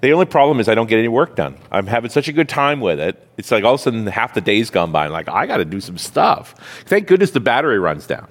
[0.00, 1.56] The only problem is I don't get any work done.
[1.72, 3.26] I'm having such a good time with it.
[3.36, 5.56] It's like all of a sudden half the day's gone by and like, I got
[5.56, 6.54] to do some stuff.
[6.86, 8.28] Thank goodness the battery runs down.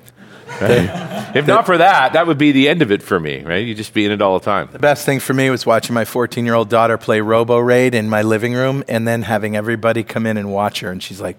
[0.61, 1.35] Right?
[1.35, 3.65] if not for that, that would be the end of it for me, right?
[3.65, 4.69] You'd just be in it all the time.
[4.71, 8.07] The best thing for me was watching my 14 year old daughter play RoboRaid in
[8.07, 10.89] my living room and then having everybody come in and watch her.
[10.89, 11.35] And she's like,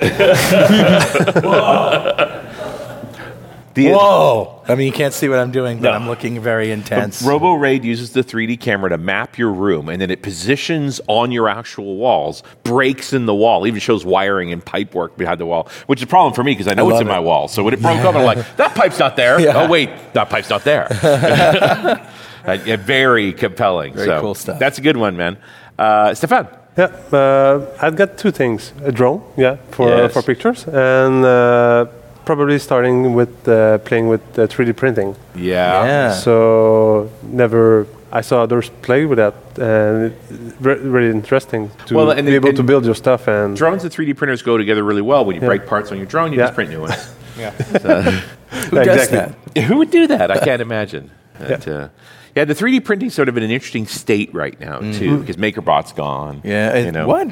[3.74, 4.62] The, Whoa!
[4.68, 7.22] I mean, you can't see what I'm doing, but I'm looking very intense.
[7.22, 11.48] RoboRaid uses the 3D camera to map your room, and then it positions on your
[11.48, 15.70] actual walls, breaks in the wall, even shows wiring and pipe work behind the wall,
[15.86, 17.48] which is a problem for me because I know I it's love in my wall.
[17.48, 19.40] So when it broke up, I'm like, that pipe's not there.
[19.40, 19.62] Yeah.
[19.62, 20.88] Oh wait, that pipe's not there.
[22.44, 23.94] Uh, very compelling.
[23.94, 24.58] Very so cool stuff.
[24.58, 25.38] That's a good one, man.
[25.78, 26.48] Uh, Stephane.
[26.76, 30.12] Yeah, uh, I've got two things: a drone, yeah, for Yes.
[30.12, 31.86] for pictures, and uh,
[32.24, 35.16] probably starting with uh, playing with uh, 3D printing.
[35.34, 35.84] Yeah.
[35.84, 36.12] yeah.
[36.12, 37.86] So never.
[38.14, 42.34] I saw others play with that, and it's re- really interesting to Well, and- be
[42.34, 43.26] able and- to build your stuff.
[43.26, 45.24] And Drones and 3D printers go together really well.
[45.24, 45.48] When you Yeah.
[45.48, 46.44] break parts on your drone, you Yeah.
[46.46, 47.14] just print new ones.
[47.38, 47.50] Yeah.
[47.52, 49.34] Who does exactly.
[49.54, 49.62] that?
[49.64, 50.30] Who would do that?
[50.30, 51.10] I can't imagine.
[51.38, 51.88] That, uh,
[52.36, 55.92] yeah, the 3D printing's sort of in an interesting state right now too, because MakerBot's
[55.94, 56.36] gone.
[56.40, 56.48] Mm-hmm.
[56.48, 56.78] Yeah.
[56.84, 57.06] you know.
[57.06, 57.28] What?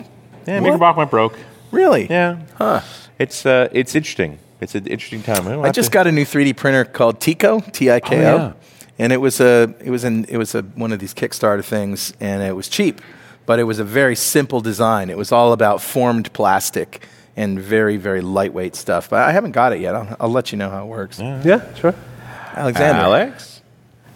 [0.47, 0.73] Yeah, What?
[0.81, 1.37] MakerBot went broke.
[1.71, 2.07] Really?
[2.09, 2.81] Yeah, Huh.
[3.19, 4.39] it's uh, it's interesting.
[4.61, 5.45] It's an interesting time.
[5.45, 8.35] We'll I just to- got a new 3D printer called Tiko, T I K O,
[8.35, 8.53] Oh, yeah.
[8.99, 12.13] and it was a it was an it was a one of these Kickstarter things,
[12.21, 13.01] and it was cheap,
[13.47, 15.09] but it was a very simple design.
[15.11, 19.09] It was all about formed plastic and very very lightweight stuff.
[19.09, 19.95] But I haven't got it yet.
[19.95, 21.19] I'll, I'll let you know how it works.
[21.21, 21.95] yeah, sure.
[22.55, 23.61] Alexander, Alex.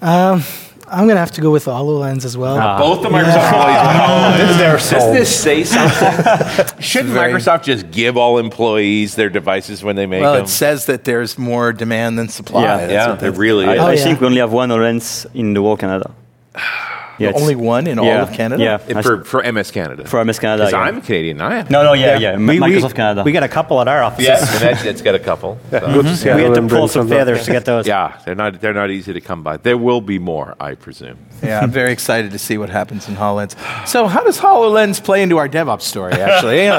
[0.02, 0.42] Um,
[0.87, 2.57] I'm gonna have to go with the HoloLens as well.
[2.59, 2.79] Ah.
[2.79, 4.90] Both the Microsoft employees.
[4.90, 6.66] Doesn't this say something?
[6.81, 10.44] Shouldn't very- Microsoft just give all employees their devices when they make well, them?
[10.44, 12.62] it says that there's more demand than supply.
[12.62, 13.81] Yeah, That's yeah, what it that- really I, is.
[13.81, 14.05] Oh, I yeah.
[14.05, 16.11] think we only have one HoloLens in the whole Canada.
[17.18, 18.62] Yeah, it's- only one in all of Canada.
[18.62, 20.07] Yeah, for, for MS Canada.
[20.07, 20.64] for MS Canada.
[20.64, 20.81] Because yeah.
[20.81, 21.40] I'm Canadian.
[21.40, 21.70] I have.
[21.70, 22.37] no, no, yeah, yeah.
[22.37, 23.22] We- we- Microsoft Canada.
[23.24, 24.27] We got a couple at our offices.
[24.27, 25.59] Yes, and that, it's got a couple.
[25.70, 25.81] so.
[25.81, 27.87] Go to We had to pull some some feathers to get those.
[27.87, 29.57] Yeah, they're not they're not easy to come by.
[29.59, 31.18] There will be more, I presume.
[31.42, 33.55] Yeah, I'm very excited to see what happens in HoloLens.
[33.86, 36.64] So, how does HoloLens play into our DevOps story, actually?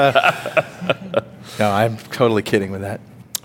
[0.86, 1.20] Uh,
[1.58, 3.00] no, I'm totally kidding with that.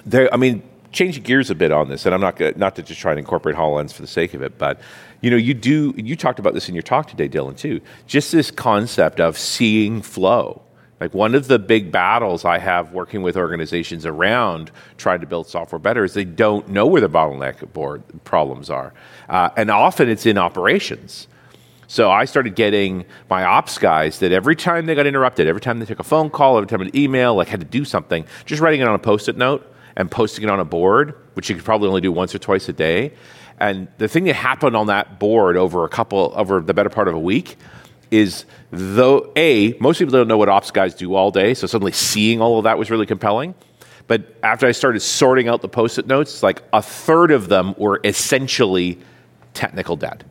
[0.06, 2.84] There, I mean, changing gears a bit on this, and I'm not gonna, not to
[2.84, 4.80] just try and incorporate Hololens for the sake of it, but
[5.22, 5.94] you know, you do.
[5.96, 7.80] You talked about this in your talk today, Dylan, too.
[8.08, 10.62] Just this concept of seeing flow.
[11.00, 15.48] Like one of the big battles I have working with organizations around trying to build
[15.48, 18.94] software better is they don't know where the bottleneck board problems are,
[19.28, 21.28] uh, and often it's in operations.
[21.88, 25.80] So I started getting my ops guys that every time they got interrupted, every time
[25.80, 28.62] they took a phone call, every time an email, like had to do something, just
[28.62, 31.66] writing it on a post-it note and posting it on a board, which you could
[31.66, 33.12] probably only do once or twice a day.
[33.62, 37.08] And the thing that happened on that board over a couple, over the better part
[37.08, 37.58] of a week,
[38.10, 41.92] is though a most people don't know what ops guys do all day, so suddenly
[41.92, 43.54] seeing all of that was really compelling.
[44.08, 48.02] but after I started sorting out the post-it notes, like a third of them were
[48.04, 49.00] essentially
[49.54, 50.24] technical debt.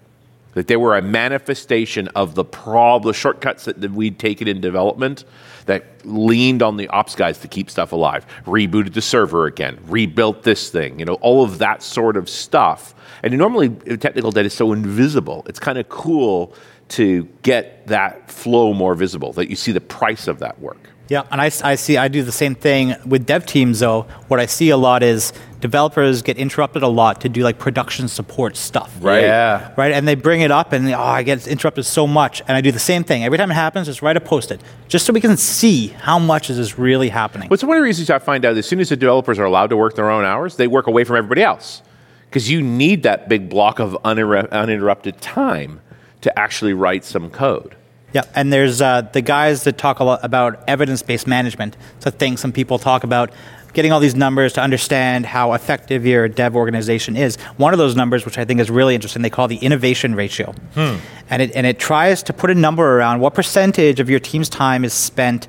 [0.55, 4.61] That they were a manifestation of the problem, the shortcuts that, that we'd taken in
[4.61, 5.25] development
[5.67, 8.27] that leaned on the ops guys to keep stuff alive.
[8.47, 12.95] Rebooted the server again, rebuilt this thing, you know, all of that sort of stuff.
[13.23, 15.45] And normally, technical debt is so invisible.
[15.49, 16.55] It's kind of cool
[16.89, 20.91] to get that flow more visible, that you see the price of that work.
[21.11, 24.03] Yeah, and I, I see, I do the same thing with dev teams though.
[24.29, 28.07] What I see a lot is developers get interrupted a lot to do like production
[28.07, 28.97] support stuff.
[29.01, 29.25] Right.
[29.25, 29.75] Yeah.
[29.77, 32.61] Right, and they bring it up, and oh, I get interrupted so much, and I
[32.61, 33.89] do the same thing every time it happens.
[33.89, 37.49] Just write a post-it, just so we can see how much is this really happening.
[37.49, 39.71] What's one of the reasons I find out as soon as the developers are allowed
[39.71, 41.83] to work their own hours, they work away from everybody else.
[42.29, 45.81] Because you need that big block of uninterrupted time
[46.21, 47.75] to actually write some code.
[48.13, 51.77] Yeah, and there's uh, the guys that talk a lot about evidence-based management.
[51.97, 53.31] It's a thing some people talk about,
[53.73, 57.37] getting all these numbers to understand how effective your dev organization is.
[57.57, 60.53] One of those numbers, which I think is really interesting, they call the innovation ratio,
[60.75, 60.97] Hmm.
[61.31, 64.49] and it and it tries to put a number around what percentage of your team's
[64.49, 65.47] time is spent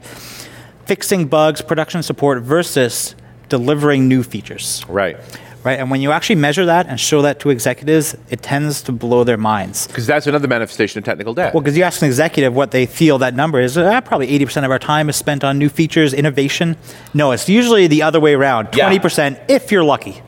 [0.85, 3.15] fixing bugs, production support versus
[3.49, 4.85] delivering new features.
[4.87, 5.17] Right.
[5.63, 8.91] Right, and when you actually measure that and show that to executives, it tends to
[8.91, 9.85] blow their minds.
[9.85, 11.53] Because that's another manifestation of technical debt.
[11.53, 14.65] Well, because you ask an executive what they feel that number is, uh, probably 80%
[14.65, 16.77] of our time is spent on new features, innovation.
[17.13, 20.23] No, it's usually the other way around 20% if you're lucky.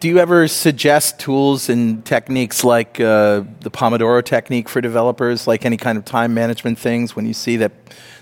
[0.00, 5.64] Do you ever suggest tools and techniques like uh, the Pomodoro technique for developers, like
[5.64, 7.72] any kind of time management things when you see that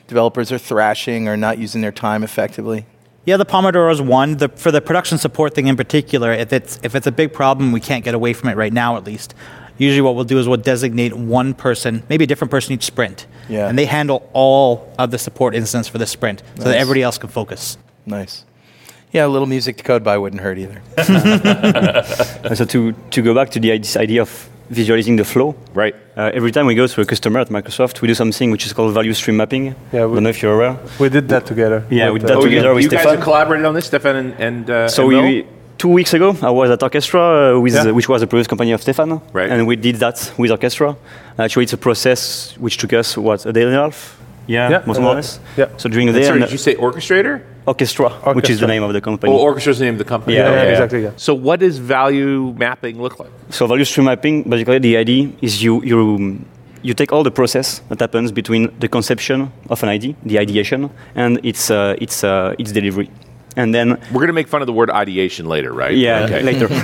[0.08, 2.84] developers are thrashing or not using their time effectively?
[3.30, 4.38] Yeah, the Pomodoro is one.
[4.38, 7.70] The, for the production support thing in particular, if it's, if it's a big problem,
[7.70, 9.36] we can't get away from it right now at least.
[9.78, 13.28] Usually, what we'll do is we'll designate one person, maybe a different person each sprint.
[13.48, 13.68] Yeah.
[13.68, 17.18] And they handle all of the support incidents for the sprint so that everybody else
[17.18, 17.78] can focus.
[18.04, 18.44] Nice.
[19.12, 20.80] Yeah, a little music to code by wouldn't hurt either.
[20.96, 25.96] Uh, so to, to go back to the, this idea of visualizing the flow, right.
[26.16, 28.72] uh, every time we go to a customer at Microsoft, we do something which is
[28.72, 29.74] called value stream mapping.
[29.92, 30.78] Yeah, I we- don't know if you're aware.
[31.00, 31.84] We did that together.
[31.90, 33.16] Yeah, with, we did that uh, together you, with you guys Stephane.
[33.16, 35.22] have collaborated on this, Stephane and, and uh, So and Will?
[35.24, 35.46] we,
[35.76, 37.90] two weeks ago, I was at Orckestra, uh, with, Yeah.
[37.90, 39.50] uh, which was a previous company of Stephane, Right.
[39.50, 40.96] and we did that with Orckestra.
[41.36, 44.18] Actually, it's a process which took us what a day and a half.
[44.46, 45.40] Yeah, Yeah, most uh, more or less.
[45.56, 45.68] yeah.
[45.78, 47.42] So during the day, sorry, and, did you say orchestrator?
[47.66, 49.32] Orckestra, which is the name of the company.
[49.32, 50.36] Oh, is the name of the company.
[50.36, 50.70] Yeah, yeah, Okay.
[50.70, 51.10] exactly, yeah.
[51.16, 53.30] So, what does value mapping look like?
[53.50, 56.38] So value stream mapping, basically the idea is you you
[56.82, 60.90] you take all the process that happens between the conception of an ID, the ideation,
[61.14, 63.10] and its uh, its uh, its delivery,
[63.56, 65.94] and then We're going to make fun of the word ideation later, right?
[65.96, 66.42] yeah Okay.
[66.50, 66.68] later,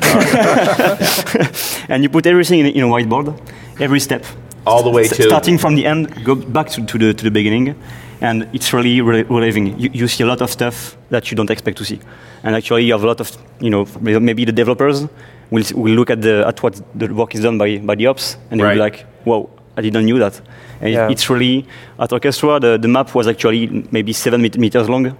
[1.89, 3.39] and you put everything in, in a whiteboard,
[3.81, 4.24] every step,
[4.66, 7.24] All the way S- to starting from the end, go back to, to the to
[7.24, 7.74] the beginning,
[8.21, 9.79] and it's really re- relieving.
[9.79, 12.01] You, you see a lot of stuff that you don't expect to see,
[12.43, 15.07] and actually you have a lot of you know maybe the developers
[15.51, 18.37] will will look at the at what the work is done by by the ops,
[18.51, 20.41] and they'll be like, "Whoa, I didn't knew that."
[20.81, 21.09] And Yeah.
[21.11, 21.67] it's really
[21.99, 25.17] at Orckestra the, the map was actually maybe seven meters long.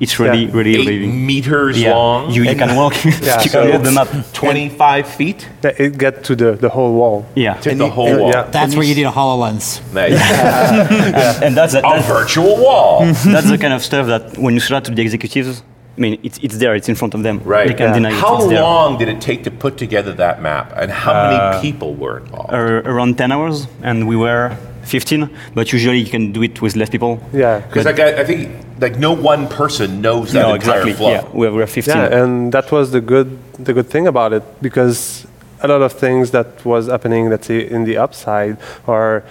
[0.00, 0.56] It's really Yeah.
[0.58, 1.26] really eight relieving.
[1.26, 1.94] meters Yeah.
[1.94, 2.94] long, You, you can walk.
[3.04, 4.08] Yeah, you so can walk the map.
[4.32, 7.24] 25 feet Yeah, it get to the, the whole wall.
[7.34, 8.30] Yeah, to the whole wall.
[8.30, 8.44] yeah.
[8.50, 9.80] That's where you need a HoloLens.
[9.92, 10.18] Nice.
[11.44, 13.04] and that's a that's, virtual wall.
[13.04, 15.62] that's the kind of stuff that when you show that to the executives,
[15.98, 17.40] I mean, it's, it's there, it's in front of them.
[17.44, 17.68] Right.
[17.68, 18.14] They can deny it.
[18.14, 18.62] How it's there.
[18.62, 22.54] long did it take to put together that map, and how many people were involved?
[22.54, 26.76] Uh, around 10 hours, and we were 15, but usually you can do it with
[26.76, 27.20] less people.
[27.32, 27.60] Yeah.
[27.60, 28.50] Because like, I, I think
[28.80, 30.92] like no one person knows that no, entire exactly.
[30.94, 31.10] flow.
[31.10, 31.94] Yeah, we were, we were 15.
[31.96, 35.26] Yeah, and that was the good the good thing about it because
[35.62, 38.56] a lot of things that was happening, let's say, in the upside
[38.86, 39.22] or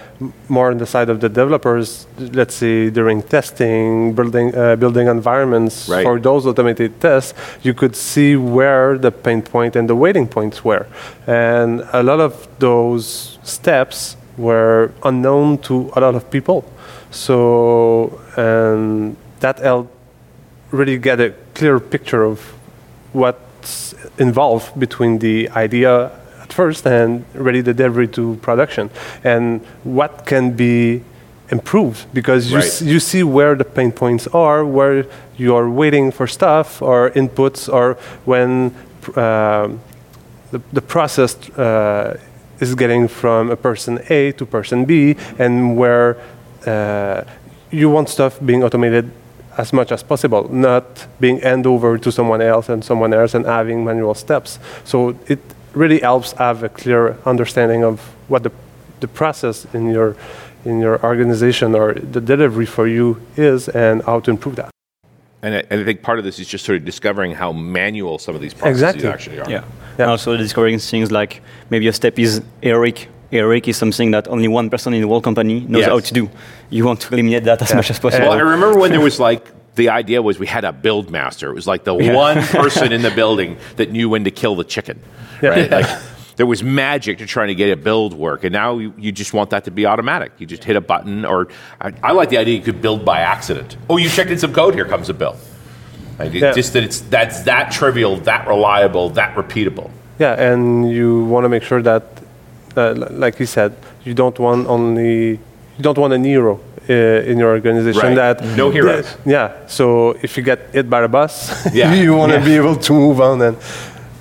[0.48, 5.88] more on the side of the developers, let's say during testing, building uh, building environments
[5.88, 6.04] Right.
[6.04, 10.64] for those automated tests, you could see where the pain point and the waiting points
[10.64, 10.86] were,
[11.26, 16.64] and a lot of those steps were unknown to a lot of people.
[17.10, 19.92] So and that helped
[20.70, 22.38] really get a clear picture of
[23.12, 26.10] what's involved between the idea
[26.42, 28.90] at first and ready the delivery to production
[29.24, 31.02] and what can be
[31.50, 32.66] improved because you, Right.
[32.66, 35.04] s- you see where the pain points are where
[35.36, 38.50] you're waiting for stuff or inputs or when
[39.16, 39.80] um
[40.52, 42.16] the, the process uh,
[42.60, 46.16] is getting from a person A to person B, and where
[46.66, 47.24] uh,
[47.70, 49.10] you want stuff being automated
[49.58, 53.44] as much as possible, not being hand over to someone else and someone else and
[53.46, 54.58] having manual steps.
[54.84, 55.40] So it
[55.74, 58.52] really helps have a clear understanding of what the,
[59.00, 60.16] the process in your
[60.64, 64.70] in your organization or the delivery for you is and how to improve that.
[65.42, 68.18] And I, and I think part of this is just sort of discovering how manual
[68.18, 69.08] some of these processes Exactly.
[69.08, 69.50] actually are.
[69.50, 69.64] Yeah.
[70.00, 73.08] And also discovering things like maybe a step is Eric.
[73.32, 75.88] Eric is something that only one person in the whole company knows Yes.
[75.88, 76.28] how to do.
[76.70, 78.26] You want to eliminate that as much as possible.
[78.28, 79.46] Well, I remember when there was like
[79.76, 81.50] the idea was we had a build master.
[81.50, 84.64] It was like the one person in the building that knew when to kill the
[84.64, 85.00] chicken.
[85.42, 85.70] Right?
[85.70, 85.86] Like
[86.36, 89.32] there was magic to trying to get a build work, and now you, you just
[89.32, 90.32] want that to be automatic.
[90.38, 91.48] You just hit a button, or
[91.80, 93.76] I, I like the idea you could build by accident.
[93.88, 94.74] Oh, you checked in some code.
[94.74, 95.36] Here comes a bill.
[96.20, 96.52] Like, it- Yeah.
[96.60, 99.88] Just that it's that's that trivial, that reliable, that repeatable.
[100.18, 102.02] Yeah, and you want to make sure that,
[102.76, 102.94] uh,
[103.24, 103.72] like you said,
[104.04, 105.38] you don't want only
[105.76, 106.54] you don't want an hero
[106.90, 108.02] uh, in your organization.
[108.02, 108.14] Right.
[108.16, 109.06] That No heroes.
[109.24, 109.48] yeah.
[109.66, 111.34] So if you get hit by a bus,
[111.72, 111.94] Yeah.
[111.94, 112.44] you want to Yeah.
[112.50, 113.56] be able to move on and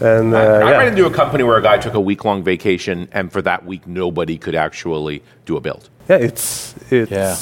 [0.01, 0.77] and uh, I yeah.
[0.79, 3.65] ran into a company where a guy took a week long vacation, and for that
[3.65, 5.83] week, nobody could actually do a build.
[6.09, 7.35] yeah, it's it's Yeah.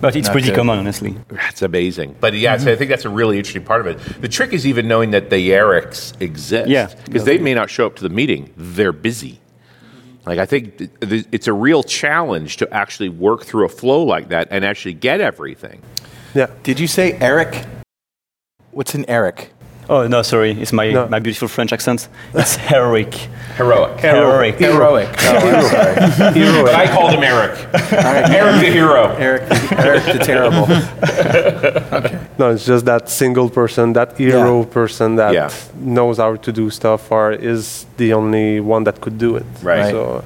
[0.00, 0.56] But it's pretty good.
[0.56, 1.16] common, honestly.
[1.28, 2.16] That's amazing.
[2.20, 3.98] But yeah, so I think that's a really interesting part of it.
[4.20, 6.68] The trick is even knowing that the Erics exist.
[6.68, 6.92] Yeah.
[7.04, 9.40] Because they may not show up to the meeting, they're busy.
[10.26, 14.02] Like, I think th- th- it's a real challenge to actually work through a flow
[14.02, 15.80] like that and actually get everything.
[16.34, 16.48] yeah.
[16.62, 17.64] Did you say Eric?
[18.72, 19.52] What's an Eric?
[19.92, 21.08] Oh no, sorry, it's my, No.
[21.08, 22.08] my beautiful French accent.
[22.32, 23.12] It's heroic.
[23.56, 23.98] Heroic.
[24.00, 24.56] Heroic.
[24.66, 25.08] Heroic.
[25.18, 26.62] Oh, I'm sorry.
[26.62, 27.58] But I called him Eric.
[28.38, 29.02] Eric the hero.
[29.18, 30.66] Eric, Eric the Terrible.
[31.98, 32.20] okay.
[32.38, 34.72] No, it's just that single person, that hero Yeah.
[34.72, 35.50] person that Yeah.
[35.74, 39.46] knows how to do stuff or is the only one that could do it.
[39.62, 39.90] Right.
[39.90, 40.22] So,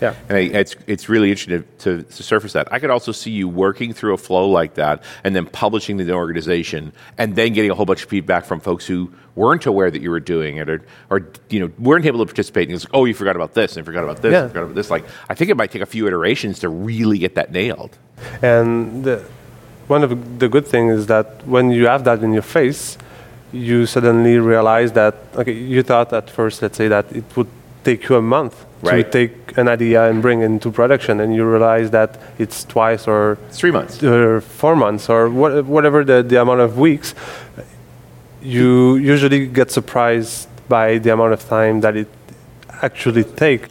[0.00, 0.14] yeah.
[0.28, 2.72] And I- it's, it's really interesting to, to, surface that.
[2.72, 6.04] I could also see you working through a flow like that and then publishing to
[6.04, 9.90] the organization and then getting a whole bunch of feedback from folks who weren't aware
[9.90, 12.68] that you were doing it or, or you know, weren't able to participate.
[12.68, 14.42] And it's like, oh, you forgot about this and forgot about this Yeah.
[14.42, 14.90] and forgot about this.
[14.90, 17.96] Like, I think it might take a few iterations to really get that nailed.
[18.42, 19.24] And the,
[19.86, 22.98] one of the good things is that when you have that in your face,
[23.52, 27.48] you suddenly realize that okay, you thought at first, let's say that it would
[27.82, 29.04] take you a month Right.
[29.04, 33.08] to take an idea and bring it into production, and you realize that it's twice
[33.08, 34.02] or three months.
[34.02, 37.14] or four months or what, whatever the, the amount of weeks.
[38.40, 42.08] You usually get surprised by the amount of time that it
[42.82, 43.68] actually takes.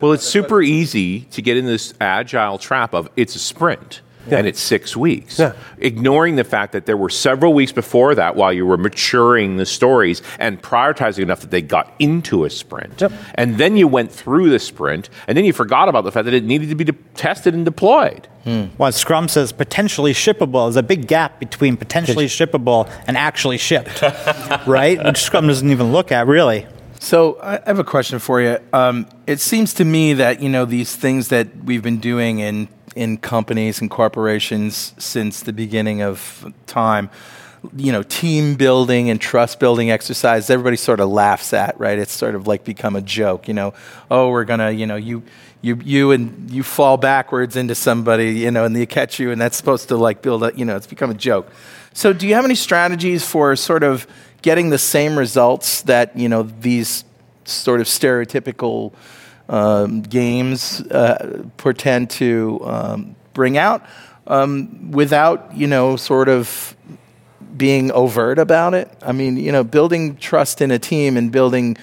[0.00, 4.00] Well, it's super easy to get in this agile trap of it's a sprint.
[4.30, 4.38] Yeah.
[4.38, 5.38] And it's six weeks.
[5.38, 5.52] Yeah.
[5.78, 9.66] Ignoring the fact that there were several weeks before that while you were maturing the
[9.66, 13.00] stories and prioritizing enough that they got into a sprint.
[13.00, 13.12] Yep.
[13.34, 16.34] And then you went through the sprint, and then you forgot about the fact that
[16.34, 18.28] it needed to be de- tested and deployed.
[18.78, 20.66] Well, Scrum says potentially shippable.
[20.66, 24.00] There's a big gap between potentially shippable and actually shipped,
[24.66, 25.02] right?
[25.04, 26.66] Which Scrum doesn't even look at, really.
[26.98, 28.58] So I I have a question for you.
[28.72, 32.68] Um, it seems to me that you know these things that we've been doing in
[32.98, 37.08] in companies and corporations since the beginning of time,
[37.76, 40.50] you know, team building and trust building exercise.
[40.50, 41.96] Everybody sort of laughs at, right?
[41.96, 43.46] It's sort of like become a joke.
[43.46, 43.74] You know,
[44.10, 45.22] oh, we're gonna, you know, you.
[45.60, 49.40] You, you and you fall backwards into somebody, you know, and they catch you, and
[49.40, 51.50] that's supposed to like build up, you know, it's become a joke.
[51.92, 54.06] So, do you have any strategies for sort of
[54.40, 57.04] getting the same results that you know these
[57.44, 58.92] sort of stereotypical
[59.48, 63.84] um, games uh, portend to um, bring out
[64.26, 66.76] um, without you know sort of
[67.56, 68.90] being overt about it.
[69.02, 71.76] I mean, you know, building trust in a team and building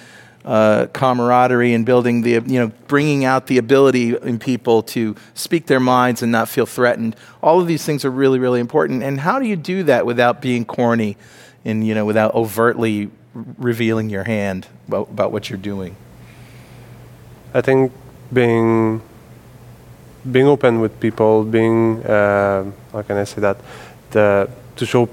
[0.44, 5.66] uh, camaraderie and building the, you know, bringing out the ability in people to speak
[5.66, 7.16] their minds and not feel threatened.
[7.42, 9.02] All of these things are really, really important.
[9.02, 11.16] And how do you do that without being corny
[11.64, 15.96] and, you know, without overtly revealing your hand about, about what you're doing?
[17.54, 17.92] I think
[18.32, 19.00] being
[20.30, 23.58] being open with people, being uh, how can I say that,
[24.10, 25.08] the, to show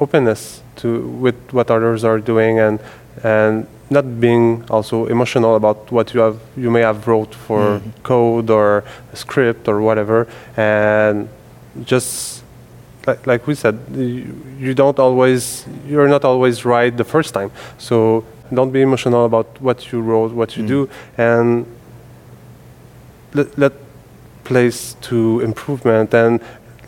[0.00, 2.78] openness to with what others are doing and
[3.22, 8.50] and not being also emotional about what you have you may have wrote for code
[8.50, 10.26] or a script or whatever.
[10.56, 11.28] And
[11.84, 12.42] just
[13.06, 17.50] like, like we said you, you don't always you're not always right the first time.
[17.78, 18.24] So
[18.54, 20.88] don't be emotional about what you wrote what you do
[21.18, 21.66] and
[23.34, 23.72] let, let
[24.44, 26.40] place to improvement and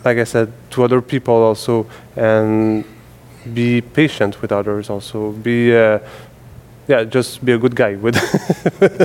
[0.05, 1.87] like i said to other people also
[2.17, 2.85] and
[3.55, 5.99] be patient with others also be uh,
[6.87, 8.15] yeah just be a good guy with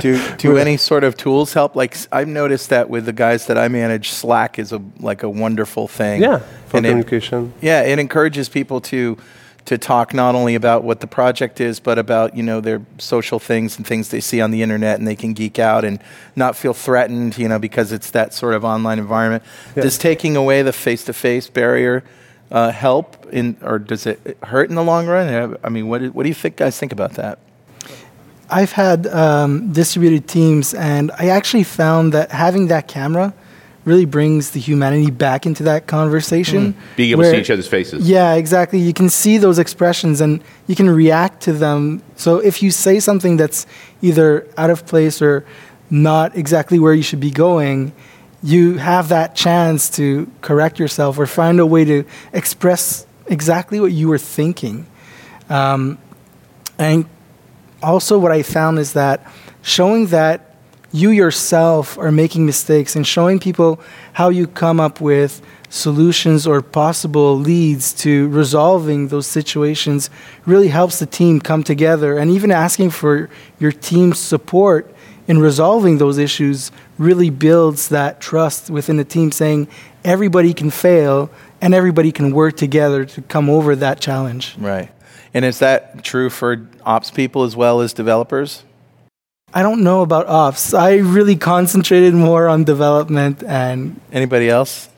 [0.00, 1.74] do do any sort of tools help?
[1.76, 5.28] Like I've noticed that with the guys that I manage, Slack is a like a
[5.28, 6.22] wonderful thing.
[6.22, 6.38] yeah
[6.68, 9.16] for And it- communication Yeah, it encourages people to
[9.64, 13.38] to talk not only about what the project is, but about you know their social
[13.38, 16.00] things and things they see on the internet, and they can geek out and
[16.36, 19.42] not feel threatened, you know, because it's that sort of online environment.
[19.74, 19.84] Yeah.
[19.84, 22.04] Does taking away the face to face barrier
[22.50, 25.56] uh, help in, or does it hurt in the long run?
[25.64, 27.38] I mean, what do, what do you think guys think about that?
[28.50, 33.32] I've had um, distributed teams, and I actually found that having that camera
[33.84, 36.72] really brings the humanity back into that conversation.
[36.72, 36.96] Mm.
[36.96, 38.08] Being able to see each other's faces.
[38.08, 38.78] Yeah, exactly.
[38.78, 42.02] You can see those expressions and you can react to them.
[42.16, 43.66] So if you say something that's
[44.00, 45.44] either out of place or
[45.90, 47.92] not exactly where you should be going,
[48.42, 53.92] you have that chance to correct yourself or find a way to express exactly what
[53.92, 54.86] you were thinking.
[55.48, 55.98] Um,
[56.78, 57.06] and
[57.82, 59.30] also, what I found is that
[59.62, 60.53] showing that
[60.94, 63.80] you yourself are making mistakes and showing people
[64.12, 70.08] how you come up with solutions or possible leads to resolving those situations
[70.46, 72.16] really helps the team come together.
[72.16, 73.28] And even asking for
[73.58, 74.94] your team's support
[75.26, 79.66] in resolving those issues really builds that trust within the team, saying
[80.04, 81.28] everybody can fail
[81.60, 84.54] and everybody can work together to come over that challenge.
[84.58, 84.92] Right.
[85.32, 88.62] And is that true for ops people as well as developers?
[89.56, 90.74] I don't know about ops.
[90.74, 94.00] I really concentrated more on development and.
[94.10, 94.88] Anybody else?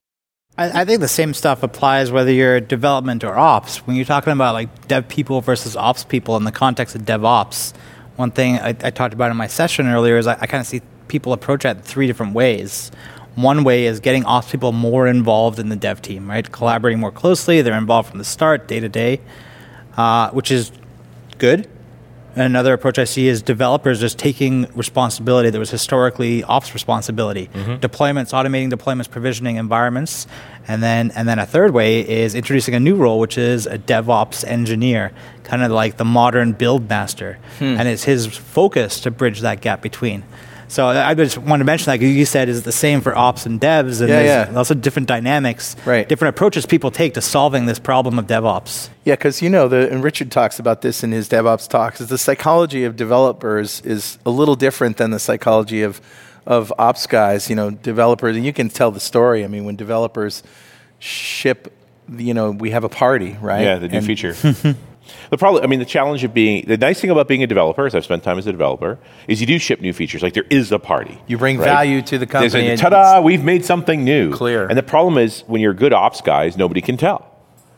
[0.56, 3.86] I, I, think the same stuff applies whether you're development or ops.
[3.86, 7.74] When you're talking about like dev people versus ops people in the context of DevOps,
[8.16, 10.66] one thing I, I talked about in my session earlier is I, I kind of
[10.66, 12.90] see people approach it three different ways.
[13.34, 16.50] One way is getting ops people more involved in the dev team, right?
[16.50, 17.60] Collaborating more closely.
[17.60, 19.20] They're involved from the start, day to day,
[19.98, 20.72] uh, which is
[21.36, 21.68] good
[22.36, 27.48] Another approach I see is developers just taking responsibility that was historically ops responsibility.
[27.54, 27.76] Mm-hmm.
[27.76, 30.26] Deployments, automating deployments, provisioning environments.
[30.68, 33.78] And then, and then a third way is introducing a new role, which is a
[33.78, 35.12] DevOps engineer,
[35.44, 37.38] kind of like the modern build master.
[37.58, 37.76] Hmm.
[37.78, 40.22] And it's his focus to bridge that gap between.
[40.68, 43.60] So I just wanted to mention that you said is the same for ops and
[43.60, 44.56] devs, and yeah, there's yeah.
[44.56, 46.08] also different dynamics, right.
[46.08, 48.90] different approaches people take to solving this problem of DevOps.
[49.04, 52.00] Yeah, because you know, the, and Richard talks about this in his DevOps talks.
[52.00, 56.00] Is the psychology of developers is a little different than the psychology of
[56.46, 57.48] of ops guys.
[57.48, 59.44] You know, developers, and you can tell the story.
[59.44, 60.42] I mean, when developers
[60.98, 61.72] ship,
[62.08, 63.62] you know, we have a party, right?
[63.62, 64.34] Yeah, the new and feature.
[65.30, 67.86] The problem, I mean, the challenge of being, the nice thing about being a developer,
[67.86, 68.98] as I've spent time as a developer,
[69.28, 70.22] is you do ship new features.
[70.22, 71.20] Like there is a party.
[71.26, 71.64] You bring right?
[71.64, 72.68] value to the company.
[72.68, 74.32] A, ta-da, we've made something new.
[74.32, 74.66] Clear.
[74.66, 77.30] And the problem is when you're good ops guys, nobody can tell,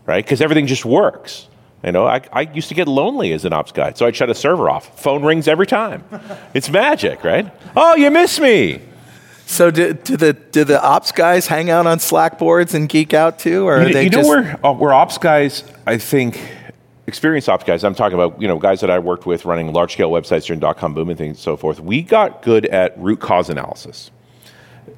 [0.07, 0.25] right?
[0.25, 1.49] Because everything just works.
[1.85, 4.29] You know, I, I used to get lonely as an ops guy, so I'd shut
[4.31, 5.01] a server off.
[5.01, 6.05] Phone rings every time.
[6.55, 7.53] it's magic, right?
[7.77, 8.81] Oh, you miss me.
[9.49, 13.15] So do, do, the do the ops guys hang out on Slack boards and geek
[13.15, 14.23] out too, or you, they you just...
[14.23, 16.39] know where uh, where ops guys I think
[17.09, 19.95] experienced ops guys, I'm talking about, you know, guys that I worked with running large
[19.95, 21.81] scale websites during dot com boom and things and so forth.
[21.81, 24.13] We got good at root cause analysis.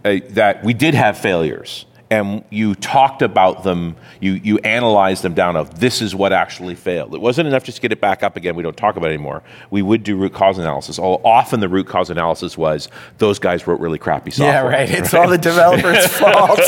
[0.04, 5.32] Uh, that we did have failures and you talked about them, you, you analyzed them
[5.32, 7.14] down of this is what actually failed.
[7.14, 9.14] It wasn't enough just to get it back up again, we don't talk about it
[9.14, 9.44] anymore.
[9.70, 10.98] We would do root cause analysis.
[10.98, 12.88] All, often the root cause analysis was
[13.18, 14.52] those guys wrote really crappy software.
[14.52, 14.90] Yeah, right.
[14.90, 15.22] It's right?
[15.22, 16.60] all the developer's fault.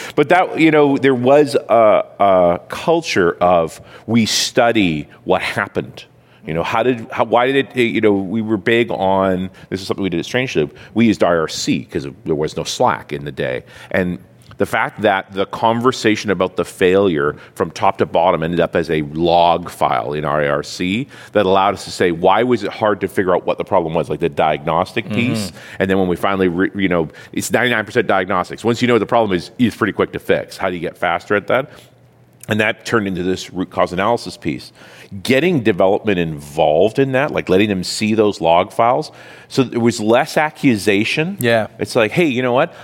[0.16, 6.06] but that, you know, there was a, a culture of we study what happened
[6.46, 9.50] you know, how did, how, why did it, eh, you know, we were big on,
[9.68, 10.56] this is something we did at Strange
[10.94, 13.62] We used IRC because there was no Slack in the day.
[13.90, 14.18] And
[14.60, 18.90] the fact that the conversation about the failure from top to bottom ended up as
[18.90, 23.00] a log file in our IRC that allowed us to say, why was it hard
[23.00, 25.14] to figure out what the problem was, like the diagnostic mm-hmm.
[25.14, 25.50] piece?
[25.78, 28.62] And then when we finally, re, you know, it's 99% diagnostics.
[28.62, 30.58] Once you know what the problem is, it's pretty quick to fix.
[30.58, 31.70] How do you get faster at that?
[32.50, 34.72] And that turned into this root cause analysis piece.
[35.22, 39.10] Getting development involved in that, like letting them see those log files,
[39.48, 41.36] so there was less accusation.
[41.40, 41.68] Yeah.
[41.78, 42.74] It's like, hey, you know what?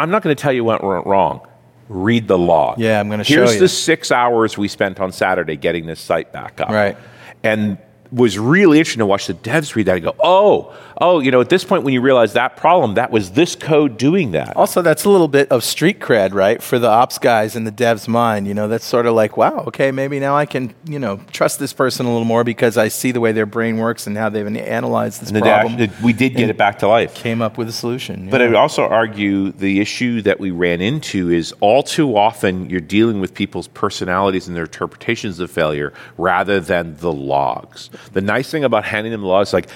[0.00, 1.46] I'm not going to tell you what went wrong.
[1.88, 2.78] Read the log.
[2.78, 3.40] Yeah, I'm going to show you.
[3.46, 6.68] Here's the six hours we spent on Saturday getting this site back up.
[6.70, 6.96] Right.
[7.42, 7.78] And
[8.12, 11.40] was really interesting to watch the devs read that and go, oh, oh, you know,
[11.40, 14.56] at this point when you realize that problem, that was this code doing that.
[14.56, 17.70] Also, that's a little bit of street cred, right, for the ops guys in the
[17.70, 18.46] dev's mind.
[18.46, 21.58] You know, that's sort of like, wow, okay, maybe now I can, you know, trust
[21.58, 24.28] this person a little more because I see the way their brain works and how
[24.28, 25.76] they've analyzed this problem.
[25.76, 27.14] Dash, we did get it back to life.
[27.14, 28.28] Came up with a solution.
[28.28, 32.68] But I would also argue the issue that we ran into is all too often
[32.68, 37.90] you're dealing with people's personalities and their interpretations of failure rather than the logs.
[38.12, 39.68] The nice thing about handing them the law is like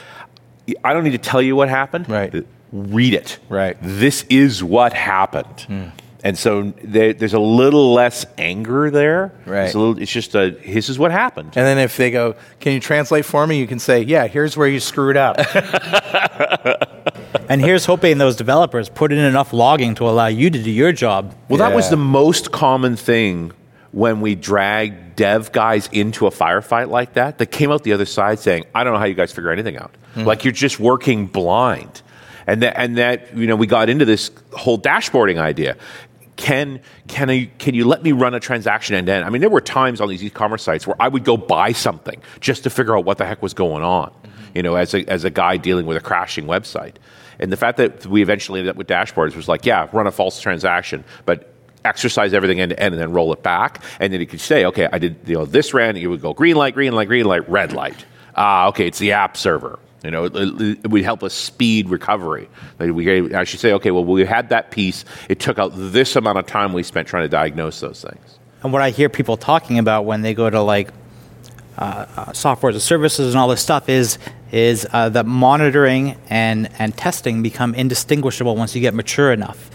[0.82, 2.08] I don't need to tell you what happened.
[2.08, 2.46] Right.
[2.72, 3.38] Read it.
[3.48, 3.76] Right.
[3.80, 5.66] This is what happened.
[5.68, 5.92] Mm.
[6.24, 9.30] And so there, there's a little less anger there.
[9.44, 9.66] Right.
[9.66, 11.48] It's, little, it's, just a, this is what happened.
[11.48, 13.58] And then if they go, can you translate for me?
[13.58, 15.36] You can say, yeah, here's where you screwed up.
[17.50, 20.92] and here's hoping those developers put in enough logging to allow you to do your
[20.92, 21.34] job.
[21.50, 23.52] Well, that was the most common thing
[23.94, 27.38] when we dragged dev guys into a firefight like that.
[27.38, 29.78] That came out the other side saying, "I don't know how you guys figure anything
[29.78, 29.94] out.
[30.14, 30.24] Hmm.
[30.24, 32.02] Like you're just working blind."
[32.46, 35.76] And that, and that, you know, we got into this whole dashboarding idea.
[36.36, 39.24] Can can I can you let me run a transaction end to end?
[39.24, 42.20] I mean, there were times on these e-commerce sites where I would go buy something
[42.40, 44.10] just to figure out what the heck was going on.
[44.10, 44.56] Mm-hmm.
[44.56, 46.96] You know, as a as a guy dealing with a crashing website.
[47.38, 50.12] And the fact that we eventually ended up with dashboards was like, yeah, run a
[50.12, 51.53] false transaction, but
[51.84, 53.82] exercise everything end to end and then roll it back.
[54.00, 56.32] And then you could say, okay, I did you know this ran, you would go
[56.32, 58.04] green light, green light, green light, red light.
[58.36, 59.78] Ah, okay, it's the app server.
[60.02, 62.48] You know, it, it- it would help us speed recovery.
[62.78, 65.04] Like we actually say, okay, well, we had that piece.
[65.28, 68.38] It took out this amount of time we spent trying to diagnose those things.
[68.62, 70.90] And what I hear people talking about when they go to like
[71.78, 74.18] uh, uh, software as a services and all this stuff is
[74.52, 79.70] is uh, that monitoring and and testing become indistinguishable once you get mature enough.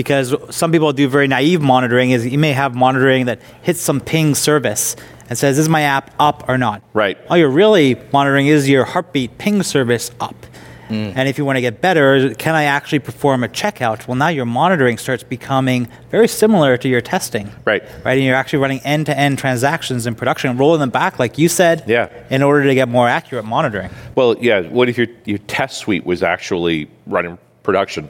[0.00, 2.10] Because some people do very naive monitoring.
[2.12, 4.96] Is you may have monitoring that hits some ping service
[5.28, 7.18] and says, "Is my app up or not?" Right.
[7.28, 10.46] All you're really monitoring is your heartbeat ping service up.
[10.88, 11.12] Mm.
[11.16, 14.08] And if you want to get better, can I actually perform a checkout?
[14.08, 17.50] Well, now your monitoring starts becoming very similar to your testing.
[17.66, 17.82] Right.
[18.02, 18.16] Right.
[18.16, 21.48] And you're actually running end to end transactions in production, rolling them back, like you
[21.50, 22.08] said, Yeah.
[22.30, 23.90] in order to get more accurate monitoring.
[24.14, 24.62] Well, yeah.
[24.62, 28.08] What if your your test suite was actually running production?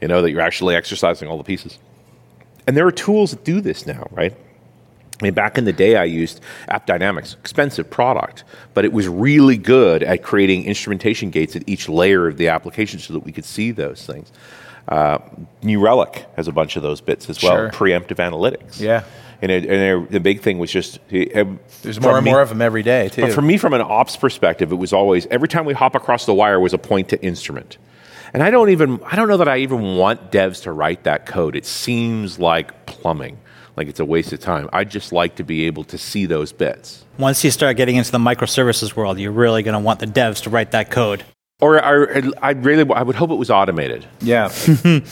[0.00, 1.78] You know that you're actually exercising all the pieces.
[2.66, 4.34] And there are tools that do this now, right?
[5.20, 6.40] I mean, back in the day, I used
[6.70, 8.44] AppDynamics, expensive product,
[8.74, 13.00] but it was really good at creating instrumentation gates at each layer of the application
[13.00, 14.30] so that we could see those things.
[14.86, 15.18] Uh,
[15.62, 17.70] New Relic has a bunch of those bits as well, Sure.
[17.70, 18.80] preemptive analytics.
[18.80, 19.02] Yeah.
[19.42, 21.44] And, it, and they're- the big thing was just uh,
[21.82, 23.22] There's more and me- more of them every day, too.
[23.22, 26.26] but for me, from an ops perspective, it was always every time we hop across
[26.26, 27.76] the wire was a point to instrument.
[28.34, 31.26] And I don't even I don't know that I even want devs to write that
[31.26, 31.56] code.
[31.56, 33.38] It seems like plumbing,
[33.76, 34.68] like it's a waste of time.
[34.72, 37.04] I just like to be able to see those bits.
[37.18, 40.42] Once you start getting into the microservices world, you're really going to want the devs
[40.42, 41.24] to write that code.
[41.60, 44.06] Or, or I really I would hope it was automated.
[44.20, 44.52] yeah.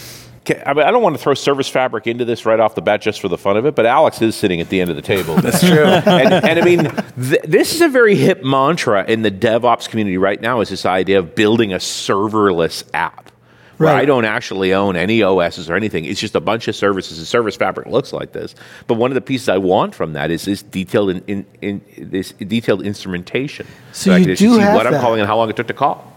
[0.50, 3.00] I, mean, I don't want to throw Service Fabric into this right off the bat
[3.00, 5.02] just for the fun of it, but Alex is sitting at the end of the
[5.02, 5.36] table.
[5.40, 5.84] That's true.
[5.84, 6.84] and, and I mean,
[7.30, 10.60] th- this is a very hip mantra in the DevOps community right now.
[10.60, 13.30] Is this idea of building a serverless app?
[13.78, 14.02] Where Right.
[14.02, 16.06] I don't actually own any OSs or anything.
[16.06, 17.18] It's just a bunch of services.
[17.18, 18.54] And Service Fabric looks like this.
[18.86, 22.10] But one of the pieces I want from that is this detailed in, in, in
[22.10, 23.66] this detailed instrumentation.
[23.92, 25.66] So I you can do see have what I'm calling and how long it took
[25.66, 26.10] to call.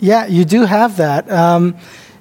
[0.00, 1.30] Yeah, you do have that.
[1.30, 1.76] Um,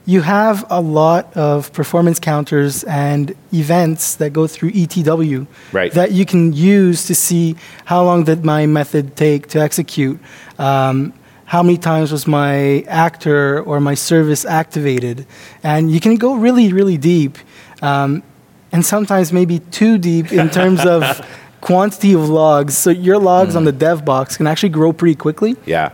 [0.05, 5.91] you have a lot of performance counters and events that go through ETW Right.
[5.93, 10.19] that you can use to see how long did my method take to execute.
[10.57, 11.13] Um,
[11.45, 15.25] how many times was my actor or my service activated?
[15.63, 17.37] And you can go really, really deep,
[17.81, 18.23] um,
[18.71, 21.03] and sometimes maybe too deep in terms of
[21.61, 22.77] quantity of logs.
[22.77, 25.57] So your logs on the dev box can actually grow pretty quickly.
[25.65, 25.89] Yeah.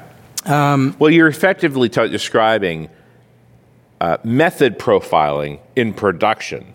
[0.45, 2.89] well, you're effectively t- describing
[4.01, 6.73] uh, method profiling in production,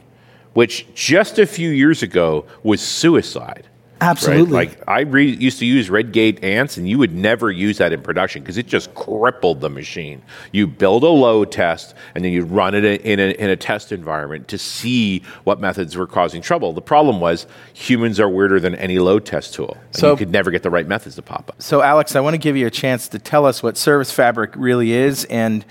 [0.54, 3.66] which just a few years ago was suicide.
[4.00, 4.08] right?
[4.08, 4.52] Absolutely.
[4.52, 8.02] Like I re- used to use Redgate ANTS, and you would never use that in
[8.02, 10.20] production because it just crippled the machine.
[10.50, 13.92] You build a load test, and then you run it in a, in a test
[13.92, 16.72] environment to see what methods were causing trouble.
[16.72, 19.76] The problem was humans are weirder than any load test tool.
[19.92, 21.62] And So- you could never get the right methods to pop up.
[21.62, 24.50] So, Alex, I want to give you a chance to tell us what Service Fabric
[24.56, 25.64] really is and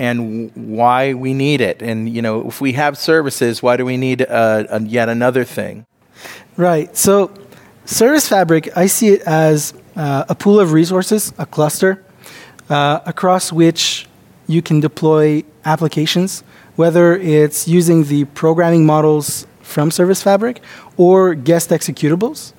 [0.00, 1.82] and why we need it.
[1.82, 5.44] And you know, if we have services, why do we need uh, a, yet another
[5.44, 5.86] thing?
[6.56, 6.96] Right.
[6.96, 7.30] So,
[7.84, 12.02] Service Fabric, I see it as uh, a pool of resources, a cluster,
[12.70, 14.06] uh, across which
[14.46, 16.42] you can deploy applications,
[16.76, 20.62] whether it's using the programming models from Service Fabric
[20.96, 22.54] or guest executables.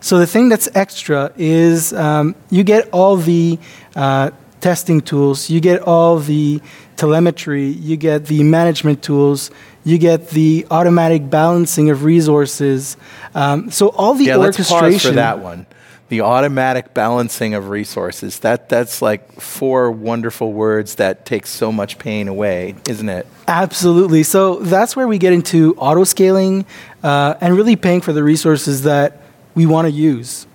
[0.00, 3.58] So, the thing that's extra is um, you get all the
[3.96, 4.30] uh,
[4.64, 6.58] testing tools, you get all the
[6.96, 9.50] telemetry, you get the management tools,
[9.84, 12.96] you get the automatic balancing of resources.
[13.34, 15.10] Um, so all the yeah, let's pause orchestration.
[15.10, 15.66] for that one.
[16.08, 18.38] The automatic balancing of resources.
[18.40, 23.26] That that's like four wonderful words that take so much pain away, isn't it?
[23.48, 24.22] Absolutely.
[24.22, 26.66] So that's where we get into auto scaling
[27.02, 29.22] uh, and really paying for the resources that
[29.54, 30.46] we want to use.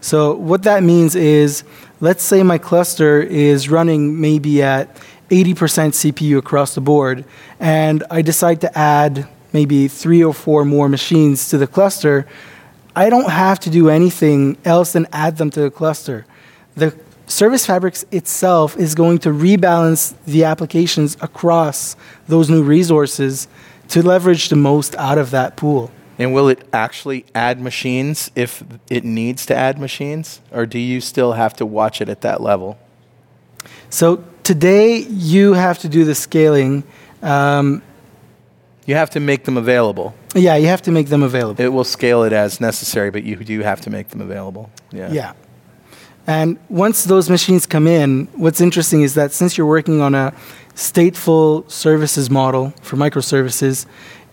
[0.00, 1.64] So what that means is,
[2.00, 4.96] let's say my cluster is running maybe at
[5.30, 5.54] 80%
[5.92, 7.24] CPU across the board,
[7.60, 12.26] and I decide to add maybe three or four more machines to the cluster.
[12.94, 16.26] I don't have to do anything else than add them to the cluster.
[16.74, 16.94] The
[17.26, 21.94] Service Fabrics itself is going to rebalance the applications across
[22.26, 23.48] those new resources
[23.88, 25.90] to leverage the most out of that pool.
[26.18, 30.40] And will it actually add machines if it needs to add machines?
[30.50, 32.78] Or do you still have to watch it at that level?
[33.90, 36.82] So today you have to do the scaling.
[37.22, 37.82] Um,
[38.86, 40.14] You have to make them available.
[40.34, 41.62] yeah, you have to make them available.
[41.62, 44.70] It will scale it as necessary, but you do have to make them available.
[44.90, 45.12] Yeah.
[45.12, 45.32] Yeah.
[46.26, 50.32] And once those machines come in, what's interesting is that since you're working on a
[50.74, 53.84] stateful services model for microservices,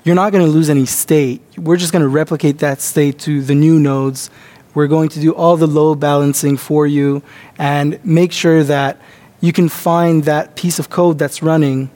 [0.05, 1.41] you're not going to lose any state.
[1.57, 4.29] We're just going to replicate that state to the new nodes.
[4.75, 7.21] We're going to do all the load balancing for you
[7.57, 8.97] and make sure that
[9.45, 11.89] you can find that piece of code that's running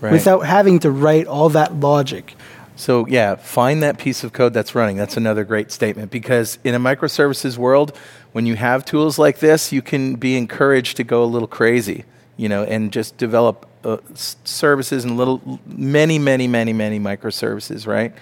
[0.00, 0.12] Right.
[0.12, 2.34] without having to write all that logic.
[2.76, 4.96] So, yeah, find that piece of code that's running.
[4.96, 7.96] That's another great statement because in a microservices world,
[8.32, 12.04] when you have tools like this, you can be encouraged to go a little crazy,
[12.36, 17.86] you know, and just develop uh, s- services and little, many, many, many, many microservices,
[17.86, 18.12] right?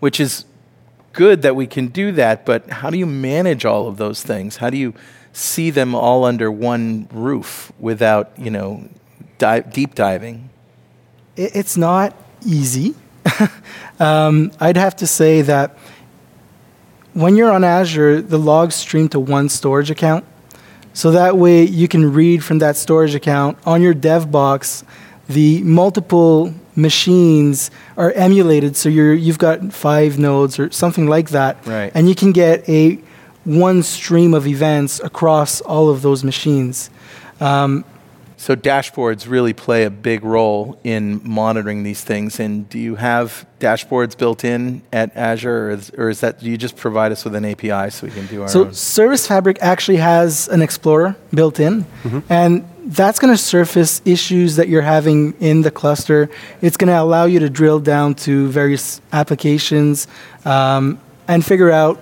[0.00, 0.46] Which is
[1.12, 4.56] good that we can do that, but how do you manage all of those things?
[4.56, 4.94] How do you
[5.32, 8.88] see them all under one roof without, you know,
[9.38, 10.50] di- deep diving?
[11.40, 12.14] it's not
[12.44, 12.94] easy.
[14.00, 15.76] um, I'd have to say that
[17.14, 20.24] when you're on Azure, the logs stream to one storage account.
[20.92, 24.84] So that way you can read from that storage account on your dev box.
[25.28, 31.64] The multiple machines are emulated, so you're, you've got five nodes or something like that.
[31.66, 31.92] Right.
[31.94, 32.98] And you can get a
[33.44, 36.90] one stream of events across all of those machines.
[37.40, 37.84] Um,
[38.36, 42.40] So dashboards really play a big role in monitoring these things.
[42.40, 46.48] And do you have dashboards built in at Azure, or is, or is that do
[46.48, 48.72] you just provide us with an API so we can do our So own?
[48.72, 51.84] Service Fabric actually has an explorer built in,
[52.30, 56.30] and that's going to surface issues that you're having in the cluster.
[56.62, 60.06] It's going to allow you to drill down to various applications
[60.46, 62.00] um, and figure out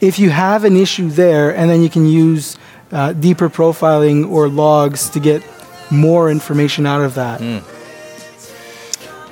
[0.00, 2.58] if you have an issue there, and then you can use
[2.92, 5.42] uh, deeper profiling or logs to get
[5.90, 7.40] more information out of that.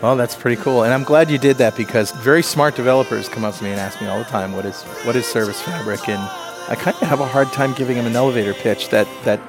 [0.03, 3.45] Well, that's pretty cool, and I'm glad you did that because very smart developers come
[3.45, 6.09] up to me and ask me all the time, "What is what is Service Fabric?"
[6.09, 6.21] And
[6.69, 9.41] I kind of have a hard time giving them an elevator pitch that that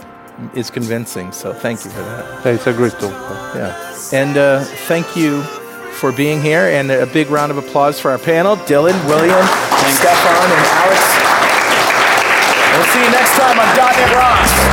[0.54, 1.32] is convincing.
[1.32, 2.46] So thank you for that.
[2.46, 3.10] Yeah, it's a great tool.
[3.56, 3.76] Yeah.
[4.12, 5.44] And uh, thank you
[5.94, 9.46] for being here, and a big round of applause for our panel Dylan, William,
[9.94, 11.02] Stephane, and Alex.
[12.76, 14.73] We'll see you next time on .NET Rocks.